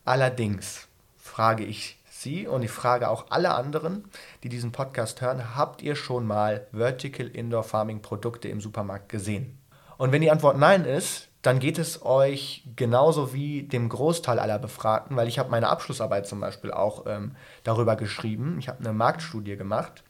Allerdings 0.04 0.88
frage 1.16 1.64
ich 1.64 1.98
Sie 2.20 2.46
und 2.46 2.62
ich 2.62 2.70
frage 2.70 3.08
auch 3.08 3.26
alle 3.30 3.54
anderen, 3.54 4.04
die 4.42 4.50
diesen 4.50 4.72
Podcast 4.72 5.22
hören, 5.22 5.56
habt 5.56 5.80
ihr 5.80 5.96
schon 5.96 6.26
mal 6.26 6.66
Vertical 6.70 7.26
Indoor 7.26 7.64
Farming 7.64 8.02
Produkte 8.02 8.48
im 8.48 8.60
Supermarkt 8.60 9.08
gesehen? 9.08 9.58
Und 9.96 10.12
wenn 10.12 10.20
die 10.20 10.30
Antwort 10.30 10.58
nein 10.58 10.84
ist, 10.84 11.28
dann 11.40 11.60
geht 11.60 11.78
es 11.78 12.04
euch 12.04 12.64
genauso 12.76 13.32
wie 13.32 13.62
dem 13.62 13.88
Großteil 13.88 14.38
aller 14.38 14.58
Befragten, 14.58 15.16
weil 15.16 15.28
ich 15.28 15.38
habe 15.38 15.50
meine 15.50 15.70
Abschlussarbeit 15.70 16.26
zum 16.26 16.40
Beispiel 16.40 16.72
auch 16.72 17.06
ähm, 17.06 17.36
darüber 17.64 17.96
geschrieben. 17.96 18.58
Ich 18.58 18.68
habe 18.68 18.80
eine 18.80 18.92
Marktstudie 18.92 19.56
gemacht 19.56 20.04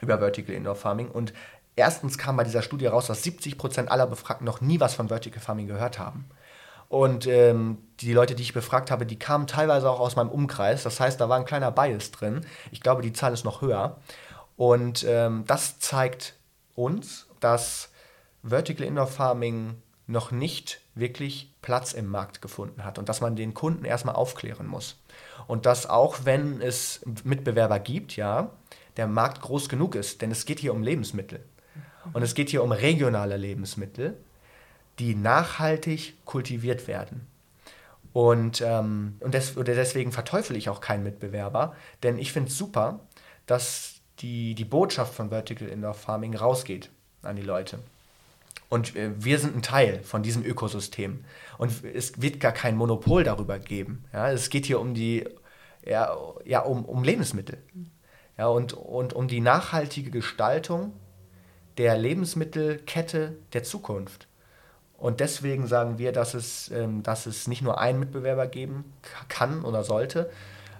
über 0.00 0.18
Vertical 0.18 0.54
Indoor 0.54 0.76
Farming 0.76 1.10
und 1.10 1.34
erstens 1.76 2.16
kam 2.16 2.38
bei 2.38 2.44
dieser 2.44 2.62
Studie 2.62 2.86
raus, 2.86 3.06
dass 3.06 3.22
70% 3.22 3.88
aller 3.88 4.06
Befragten 4.06 4.46
noch 4.46 4.62
nie 4.62 4.80
was 4.80 4.94
von 4.94 5.08
Vertical 5.08 5.42
Farming 5.42 5.66
gehört 5.66 5.98
haben. 5.98 6.24
Und 6.94 7.26
ähm, 7.26 7.78
die 7.98 8.12
Leute, 8.12 8.36
die 8.36 8.44
ich 8.44 8.52
befragt 8.52 8.92
habe, 8.92 9.04
die 9.04 9.18
kamen 9.18 9.48
teilweise 9.48 9.90
auch 9.90 9.98
aus 9.98 10.14
meinem 10.14 10.28
Umkreis. 10.28 10.84
Das 10.84 11.00
heißt, 11.00 11.20
da 11.20 11.28
war 11.28 11.36
ein 11.36 11.44
kleiner 11.44 11.72
Bias 11.72 12.12
drin. 12.12 12.46
Ich 12.70 12.80
glaube, 12.80 13.02
die 13.02 13.12
Zahl 13.12 13.32
ist 13.32 13.44
noch 13.44 13.62
höher. 13.62 13.98
Und 14.54 15.04
ähm, 15.08 15.42
das 15.44 15.80
zeigt 15.80 16.34
uns, 16.76 17.26
dass 17.40 17.90
Vertical 18.44 18.86
Indoor 18.86 19.08
Farming 19.08 19.74
noch 20.06 20.30
nicht 20.30 20.82
wirklich 20.94 21.52
Platz 21.62 21.94
im 21.94 22.06
Markt 22.06 22.40
gefunden 22.40 22.84
hat 22.84 23.00
und 23.00 23.08
dass 23.08 23.20
man 23.20 23.34
den 23.34 23.54
Kunden 23.54 23.84
erstmal 23.84 24.14
aufklären 24.14 24.68
muss. 24.68 25.02
Und 25.48 25.66
dass 25.66 25.90
auch 25.90 26.18
wenn 26.22 26.60
es 26.60 27.04
Mitbewerber 27.24 27.80
gibt, 27.80 28.14
ja, 28.14 28.50
der 28.96 29.08
Markt 29.08 29.40
groß 29.40 29.68
genug 29.68 29.96
ist, 29.96 30.22
denn 30.22 30.30
es 30.30 30.46
geht 30.46 30.60
hier 30.60 30.72
um 30.72 30.84
Lebensmittel. 30.84 31.44
Und 32.12 32.22
es 32.22 32.36
geht 32.36 32.50
hier 32.50 32.62
um 32.62 32.70
regionale 32.70 33.36
Lebensmittel 33.36 34.16
die 34.98 35.14
nachhaltig 35.14 36.14
kultiviert 36.24 36.86
werden. 36.86 37.26
Und, 38.12 38.60
ähm, 38.60 39.16
und 39.20 39.34
des, 39.34 39.54
deswegen 39.56 40.12
verteufel 40.12 40.56
ich 40.56 40.68
auch 40.68 40.80
keinen 40.80 41.02
Mitbewerber, 41.02 41.74
denn 42.02 42.18
ich 42.18 42.32
finde 42.32 42.48
es 42.48 42.56
super, 42.56 43.00
dass 43.46 43.96
die, 44.20 44.54
die 44.54 44.64
Botschaft 44.64 45.14
von 45.14 45.30
Vertical 45.30 45.68
Indoor 45.68 45.94
Farming 45.94 46.36
rausgeht 46.36 46.90
an 47.22 47.36
die 47.36 47.42
Leute. 47.42 47.80
Und 48.68 48.96
äh, 48.96 49.10
wir 49.16 49.38
sind 49.38 49.56
ein 49.56 49.62
Teil 49.62 50.02
von 50.02 50.22
diesem 50.22 50.44
Ökosystem. 50.44 51.24
Und 51.58 51.84
es 51.84 52.20
wird 52.20 52.40
gar 52.40 52.52
kein 52.52 52.76
Monopol 52.76 53.24
darüber 53.24 53.58
geben. 53.58 54.04
Ja? 54.12 54.30
Es 54.30 54.50
geht 54.50 54.66
hier 54.66 54.80
um 54.80 54.94
die, 54.94 55.24
ja, 55.84 56.16
ja, 56.44 56.60
um, 56.60 56.84
um 56.84 57.04
Lebensmittel. 57.04 57.58
Ja, 58.36 58.48
und, 58.48 58.72
und 58.72 59.12
um 59.12 59.28
die 59.28 59.40
nachhaltige 59.40 60.10
Gestaltung 60.10 60.92
der 61.78 61.96
Lebensmittelkette 61.96 63.36
der 63.52 63.62
Zukunft. 63.62 64.26
Und 64.98 65.20
deswegen 65.20 65.66
sagen 65.66 65.98
wir, 65.98 66.12
dass 66.12 66.34
es, 66.34 66.70
ähm, 66.70 67.02
dass 67.02 67.26
es 67.26 67.46
nicht 67.48 67.62
nur 67.62 67.78
einen 67.78 67.98
Mitbewerber 67.98 68.46
geben 68.46 68.92
kann 69.28 69.64
oder 69.64 69.84
sollte, 69.84 70.30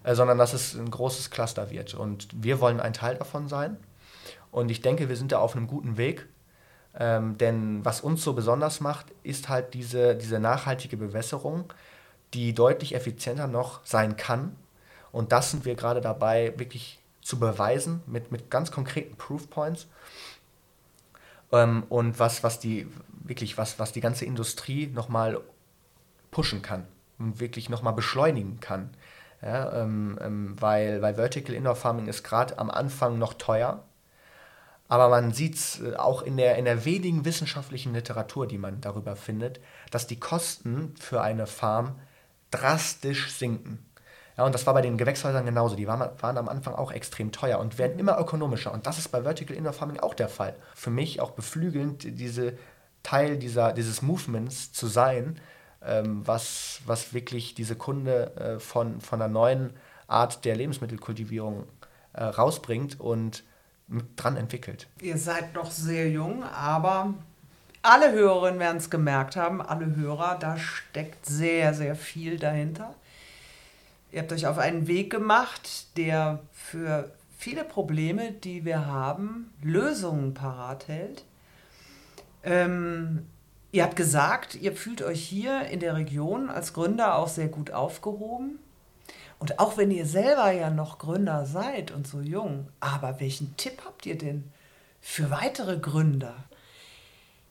äh, 0.05 0.15
sondern 0.15 0.39
dass 0.39 0.53
es 0.53 0.75
ein 0.75 0.91
großes 0.91 1.31
Cluster 1.31 1.71
wird. 1.71 1.95
Und 1.95 2.29
wir 2.33 2.61
wollen 2.61 2.81
ein 2.81 2.93
Teil 2.93 3.17
davon 3.17 3.49
sein. 3.49 3.77
Und 4.51 4.71
ich 4.71 4.81
denke, 4.81 5.09
wir 5.09 5.17
sind 5.17 5.33
da 5.33 5.39
auf 5.39 5.57
einem 5.57 5.67
guten 5.67 5.97
Weg. 5.97 6.27
Ähm, 6.97 7.37
denn 7.39 7.85
was 7.85 8.01
uns 8.01 8.23
so 8.23 8.35
besonders 8.35 8.81
macht, 8.81 9.07
ist 9.25 9.49
halt 9.49 9.75
diese, 9.75 10.15
diese 10.15 10.39
nachhaltige 10.39 10.97
Bewässerung, 10.97 11.73
die 12.35 12.55
deutlich 12.55 12.95
effizienter 12.95 13.49
noch 13.49 13.85
sein 13.85 14.17
kann. 14.17 14.55
Und 15.11 15.33
das 15.33 15.51
sind 15.51 15.65
wir 15.65 15.75
gerade 15.75 16.01
dabei, 16.01 16.55
wirklich 16.57 17.01
zu 17.21 17.39
beweisen 17.39 18.03
mit, 18.07 18.31
mit 18.31 18.51
ganz 18.51 18.71
konkreten 18.71 19.17
Proof 19.17 19.51
Points. 19.51 19.89
Ähm, 21.53 21.85
und 21.89 22.19
was, 22.19 22.43
was 22.43 22.59
die, 22.59 22.87
wirklich 23.23 23.59
was, 23.59 23.79
was 23.79 23.93
die 23.93 24.01
ganze 24.01 24.25
Industrie 24.25 24.87
nochmal 24.87 25.41
pushen 26.31 26.63
kann 26.63 26.87
und 27.19 27.41
wirklich 27.41 27.69
nochmal 27.69 27.93
beschleunigen 27.93 28.61
kann. 28.61 28.91
Ja, 29.43 29.83
ähm, 29.83 30.19
ähm, 30.23 30.57
weil, 30.59 31.03
weil 31.03 31.15
Vertical 31.15 31.55
Indoor 31.55 31.77
Farming 31.77 32.07
ist 32.07 32.25
gerade 32.25 32.59
am 32.59 32.71
Anfang 32.71 33.19
noch 33.19 33.35
teuer, 33.35 33.85
aber 34.89 35.09
man 35.09 35.33
sieht 35.33 35.57
es 35.57 35.81
äh, 35.81 35.97
auch 35.97 36.23
in 36.23 36.37
der, 36.37 36.57
in 36.57 36.65
der 36.65 36.85
wenigen 36.85 37.25
wissenschaftlichen 37.25 37.93
Literatur, 37.93 38.47
die 38.47 38.59
man 38.59 38.81
darüber 38.81 39.17
findet, 39.17 39.61
dass 39.91 40.07
die 40.07 40.19
Kosten 40.19 40.95
für 40.99 41.21
eine 41.21 41.47
Farm 41.47 41.99
drastisch 42.51 43.33
sinken. 43.33 43.85
Ja, 44.37 44.45
und 44.45 44.55
das 44.55 44.67
war 44.67 44.75
bei 44.75 44.83
den 44.83 44.99
Gewächshäusern 44.99 45.45
genauso. 45.45 45.77
Die 45.77 45.87
waren, 45.87 46.11
waren 46.21 46.39
am 46.39 46.49
Anfang 46.49 46.75
auch 46.75 46.91
extrem 46.91 47.31
teuer 47.31 47.59
und 47.59 47.79
werden 47.79 47.99
immer 47.99 48.19
ökonomischer. 48.19 48.73
Und 48.73 48.87
das 48.87 48.99
ist 48.99 49.09
bei 49.09 49.23
Vertical 49.23 49.57
Indoor 49.57 49.73
Farming 49.73 50.01
auch 50.01 50.15
der 50.15 50.29
Fall. 50.29 50.57
Für 50.75 50.91
mich 50.91 51.21
auch 51.21 51.31
beflügelnd, 51.33 52.03
diese 52.19 52.55
Teil 53.03 53.37
dieser, 53.37 53.73
dieses 53.73 54.03
Movements 54.03 54.73
zu 54.73 54.87
sein, 54.89 55.39
ähm, 55.85 56.27
was, 56.27 56.81
was 56.87 57.15
wirklich 57.15 57.55
diese 57.55 57.77
Kunde 57.77 58.35
äh, 58.37 58.59
von, 58.59 59.01
von 59.01 59.23
einer 59.23 59.33
neuen 59.33 59.71
Art 60.09 60.45
der 60.45 60.57
Lebensmittelkultivierung 60.57 61.65
äh, 62.15 62.25
rausbringt 62.25 62.99
und 62.99 63.45
dran 64.17 64.37
entwickelt? 64.37 64.89
Ihr 65.01 65.19
seid 65.19 65.55
noch 65.55 65.71
sehr 65.71 66.09
jung, 66.11 66.43
aber 66.43 67.15
alle 67.83 68.13
Hörerinnen 68.13 68.59
werden 68.59 68.79
es 68.79 68.89
gemerkt 68.89 69.37
haben, 69.37 69.61
alle 69.61 69.95
Hörer, 69.95 70.39
da 70.39 70.57
steckt 70.57 71.27
sehr, 71.27 71.75
sehr 71.75 71.95
viel 71.95 72.39
dahinter. 72.39 72.95
Ihr 74.15 74.21
habt 74.21 74.33
euch 74.33 74.47
auf 74.47 74.59
einen 74.59 74.87
Weg 74.87 75.11
gemacht, 75.11 75.89
der 75.97 76.39
für 76.53 77.11
viele 77.37 77.65
Probleme, 77.65 78.31
die 78.31 78.65
wir 78.65 78.87
haben, 78.87 79.53
Lösungen 79.61 80.35
parat 80.35 80.87
hält. 80.87 81.25
Ähm, 82.45 83.27
ihr 83.73 83.83
habt 83.83 83.97
gesagt, 83.97 84.55
ihr 84.55 84.73
fühlt 84.77 85.03
euch 85.03 85.21
hier 85.21 85.63
in 85.63 85.81
der 85.81 85.97
Region 85.97 86.49
als 86.49 86.75
Gründer 86.75 87.17
auch 87.17 87.27
sehr 87.27 87.49
gut 87.49 87.73
aufgehoben. 87.73 88.61
Und 89.41 89.59
auch 89.59 89.77
wenn 89.79 89.91
ihr 89.91 90.07
selber 90.07 90.53
ja 90.53 90.71
noch 90.71 90.99
Gründer 90.99 91.45
seid 91.45 91.91
und 91.91 92.07
so 92.07 92.21
jung, 92.21 92.69
aber 92.79 93.19
welchen 93.19 93.57
Tipp 93.57 93.83
habt 93.85 94.07
ihr 94.07 94.17
denn 94.17 94.45
für 95.01 95.33
weitere 95.33 95.77
Gründer? 95.77 96.37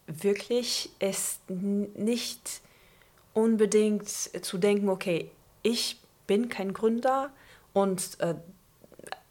Wirklich 0.08 0.92
ist 1.00 1.42
nicht 1.50 2.62
unbedingt 3.34 4.08
zu 4.08 4.58
denken, 4.58 4.88
okay, 4.88 5.30
ich 5.62 5.98
bin 6.28 6.50
kein 6.50 6.74
Gründer 6.74 7.32
und 7.74 8.20
äh, 8.20 8.36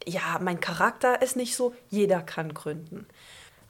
ja, 0.06 0.38
mein 0.40 0.60
Charakter 0.60 1.22
ist 1.22 1.36
nicht 1.36 1.54
so, 1.54 1.74
jeder 1.88 2.22
kann 2.22 2.54
gründen. 2.54 3.06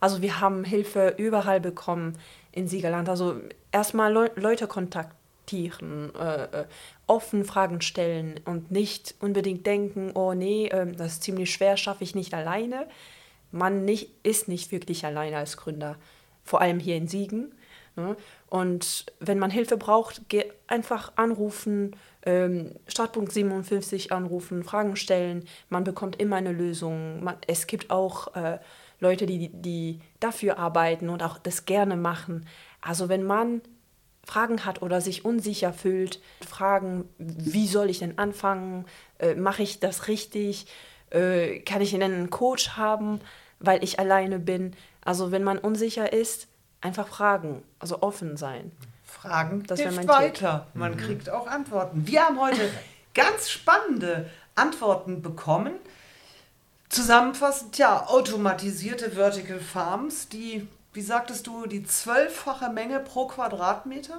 Also 0.01 0.23
wir 0.23 0.41
haben 0.41 0.65
Hilfe 0.65 1.15
überall 1.17 1.61
bekommen 1.61 2.19
in 2.51 2.69
Siegerland. 2.69 3.09
Also 3.09 3.37
erstmal 3.71 4.13
Le 4.13 4.33
Leute 4.35 4.67
kontaktieren, 4.67 6.13
äh, 6.15 6.45
äh, 6.45 6.65
offen 7.07 7.45
Fragen 7.45 7.81
stellen 7.81 8.41
und 8.45 8.71
nicht 8.71 9.15
unbedingt 9.21 9.67
denken, 9.67 10.13
oh 10.15 10.35
nee, 10.35 10.69
äh, 10.69 10.91
das 10.93 11.13
ist 11.13 11.23
ziemlich 11.23 11.53
schwer, 11.53 11.77
schaffe 11.77 12.05
ich 12.05 12.15
nicht 12.15 12.35
alleine. 12.35 12.89
Man 13.53 13.85
nicht, 13.85 14.11
ist 14.23 14.49
nicht 14.49 14.73
wirklich 14.73 15.05
alleine 15.05 15.37
als 15.37 15.57
Gründer, 15.57 15.97
vor 16.43 16.61
allem 16.61 16.81
hier 16.81 16.97
in 16.97 17.07
Siegen. 17.07 17.55
Ne? 17.97 18.17
Und 18.49 19.07
wenn 19.21 19.39
man 19.39 19.51
Hilfe 19.51 19.77
braucht, 19.77 20.23
einfach 20.67 21.13
anrufen, 21.17 21.95
ähm, 22.25 22.73
Startpunkt 22.87 23.33
57 23.33 24.13
anrufen, 24.13 24.63
Fragen 24.65 24.97
stellen. 24.97 25.45
Man 25.69 25.85
bekommt 25.85 26.21
immer 26.21 26.37
eine 26.37 26.53
Lösung. 26.53 27.23
Man, 27.23 27.37
es 27.47 27.67
gibt 27.67 27.91
auch 27.91 28.35
äh, 28.37 28.59
Leute, 29.01 29.27
die, 29.27 29.49
die 29.49 30.01
dafür 30.21 30.59
arbeiten 30.59 31.09
und 31.09 31.23
auch 31.23 31.39
das 31.39 31.65
gerne 31.65 31.97
machen. 31.97 32.47
Also 32.81 33.09
wenn 33.09 33.25
man 33.25 33.61
Fragen 34.25 34.65
hat 34.65 34.83
oder 34.83 35.01
sich 35.01 35.25
unsicher 35.25 35.73
fühlt, 35.73 36.21
fragen, 36.47 37.09
wie 37.19 37.67
soll 37.67 37.91
ich 37.91 37.99
denn 37.99 38.19
anfangen? 38.19 38.87
Äh, 39.19 39.35
Mache 39.35 39.63
ich 39.65 39.81
das 39.81 40.07
richtig? 40.07 40.67
Äh, 41.11 41.59
kann 41.61 41.83
ich 41.83 41.95
einen 41.95 42.31
Coach 42.31 42.71
haben, 42.71 43.21
weil 43.59 43.83
ich 43.83 43.99
alleine 43.99 44.39
bin? 44.39 44.77
Also 45.05 45.33
wenn 45.33 45.43
man 45.43 45.59
unsicher 45.59 46.13
ist, 46.13 46.47
einfach 46.81 47.09
fragen, 47.09 47.63
also 47.81 48.03
offen 48.03 48.37
sein. 48.37 48.71
Fragen 49.13 49.63
das 49.67 49.81
hilft 49.81 50.09
weiter. 50.09 50.67
Tipp. 50.73 50.81
Man 50.81 50.93
mhm. 50.93 50.97
kriegt 50.97 51.31
auch 51.31 51.47
Antworten. 51.47 52.07
Wir 52.07 52.27
haben 52.27 52.41
heute 52.41 52.71
ganz 53.15 53.51
spannende 53.51 54.31
Antworten 54.55 55.23
bekommen. 55.23 55.75
Zusammenfassend, 56.89 57.79
ja, 57.79 58.07
automatisierte 58.07 59.13
Vertical 59.13 59.61
Farms, 59.61 60.29
die, 60.29 60.67
wie 60.93 61.01
sagtest 61.01 61.47
du, 61.47 61.67
die 61.67 61.85
zwölffache 61.85 62.69
Menge 62.69 63.01
pro 63.01 63.27
Quadratmeter 63.27 64.19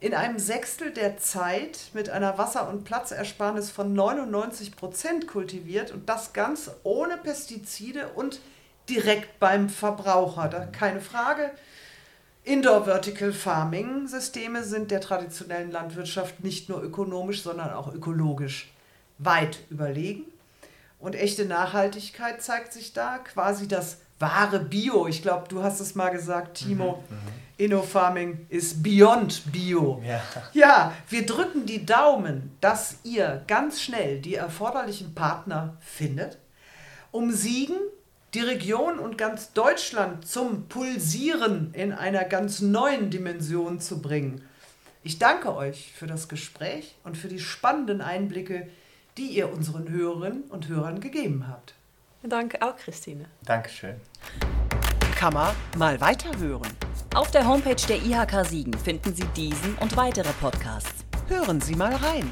in 0.00 0.14
einem 0.14 0.38
Sechstel 0.38 0.92
der 0.92 1.18
Zeit 1.18 1.90
mit 1.92 2.08
einer 2.08 2.38
Wasser- 2.38 2.68
und 2.68 2.84
Platzersparnis 2.84 3.70
von 3.70 3.92
99 3.92 4.74
Prozent 4.76 5.26
kultiviert 5.26 5.92
und 5.92 6.08
das 6.08 6.32
ganz 6.32 6.70
ohne 6.82 7.18
Pestizide 7.18 8.08
und 8.08 8.40
direkt 8.88 9.38
beim 9.38 9.68
Verbraucher. 9.68 10.48
Da 10.48 10.64
keine 10.64 11.00
Frage. 11.02 11.50
Indoor 12.44 12.84
Vertical 12.84 13.32
Farming 13.32 14.06
Systeme 14.08 14.64
sind 14.64 14.90
der 14.90 15.00
traditionellen 15.00 15.70
Landwirtschaft 15.70 16.42
nicht 16.42 16.68
nur 16.68 16.82
ökonomisch, 16.82 17.42
sondern 17.42 17.72
auch 17.72 17.92
ökologisch 17.92 18.72
weit 19.18 19.60
überlegen. 19.70 20.24
Und 20.98 21.14
echte 21.14 21.44
Nachhaltigkeit 21.44 22.42
zeigt 22.42 22.72
sich 22.72 22.92
da, 22.92 23.18
quasi 23.18 23.68
das 23.68 23.98
wahre 24.18 24.60
Bio. 24.60 25.06
Ich 25.06 25.22
glaube, 25.22 25.48
du 25.48 25.62
hast 25.62 25.80
es 25.80 25.94
mal 25.94 26.10
gesagt, 26.10 26.58
Timo. 26.58 27.02
Mhm, 27.08 27.16
mhm. 27.16 27.40
Inno 27.60 27.82
Farming 27.82 28.46
ist 28.48 28.82
beyond 28.82 29.52
Bio. 29.52 30.02
Ja. 30.06 30.22
ja, 30.54 30.92
wir 31.10 31.26
drücken 31.26 31.66
die 31.66 31.84
Daumen, 31.84 32.56
dass 32.62 32.96
ihr 33.04 33.42
ganz 33.46 33.82
schnell 33.82 34.18
die 34.18 34.34
erforderlichen 34.34 35.14
Partner 35.14 35.76
findet, 35.80 36.38
um 37.10 37.30
Siegen 37.32 37.76
die 38.34 38.40
Region 38.40 38.98
und 38.98 39.18
ganz 39.18 39.52
Deutschland 39.52 40.26
zum 40.26 40.66
Pulsieren 40.68 41.72
in 41.74 41.92
einer 41.92 42.24
ganz 42.24 42.60
neuen 42.60 43.10
Dimension 43.10 43.80
zu 43.80 44.00
bringen. 44.00 44.42
Ich 45.02 45.18
danke 45.18 45.54
euch 45.54 45.92
für 45.92 46.06
das 46.06 46.28
Gespräch 46.28 46.94
und 47.04 47.16
für 47.16 47.28
die 47.28 47.40
spannenden 47.40 48.00
Einblicke, 48.00 48.68
die 49.16 49.28
ihr 49.28 49.52
unseren 49.52 49.88
Hörerinnen 49.88 50.42
und 50.44 50.68
Hörern 50.68 51.00
gegeben 51.00 51.46
habt. 51.48 51.74
Danke 52.22 52.60
auch, 52.62 52.76
Christine. 52.76 53.24
Dankeschön. 53.44 53.96
Kann 55.16 55.34
man 55.34 55.54
mal 55.76 56.00
weiterhören. 56.00 56.68
Auf 57.14 57.30
der 57.30 57.46
Homepage 57.46 57.86
der 57.88 57.96
IHK 57.96 58.46
Siegen 58.46 58.74
finden 58.74 59.14
Sie 59.14 59.26
diesen 59.36 59.74
und 59.76 59.96
weitere 59.96 60.32
Podcasts. 60.40 61.04
Hören 61.28 61.60
Sie 61.60 61.74
mal 61.74 61.94
rein. 61.94 62.30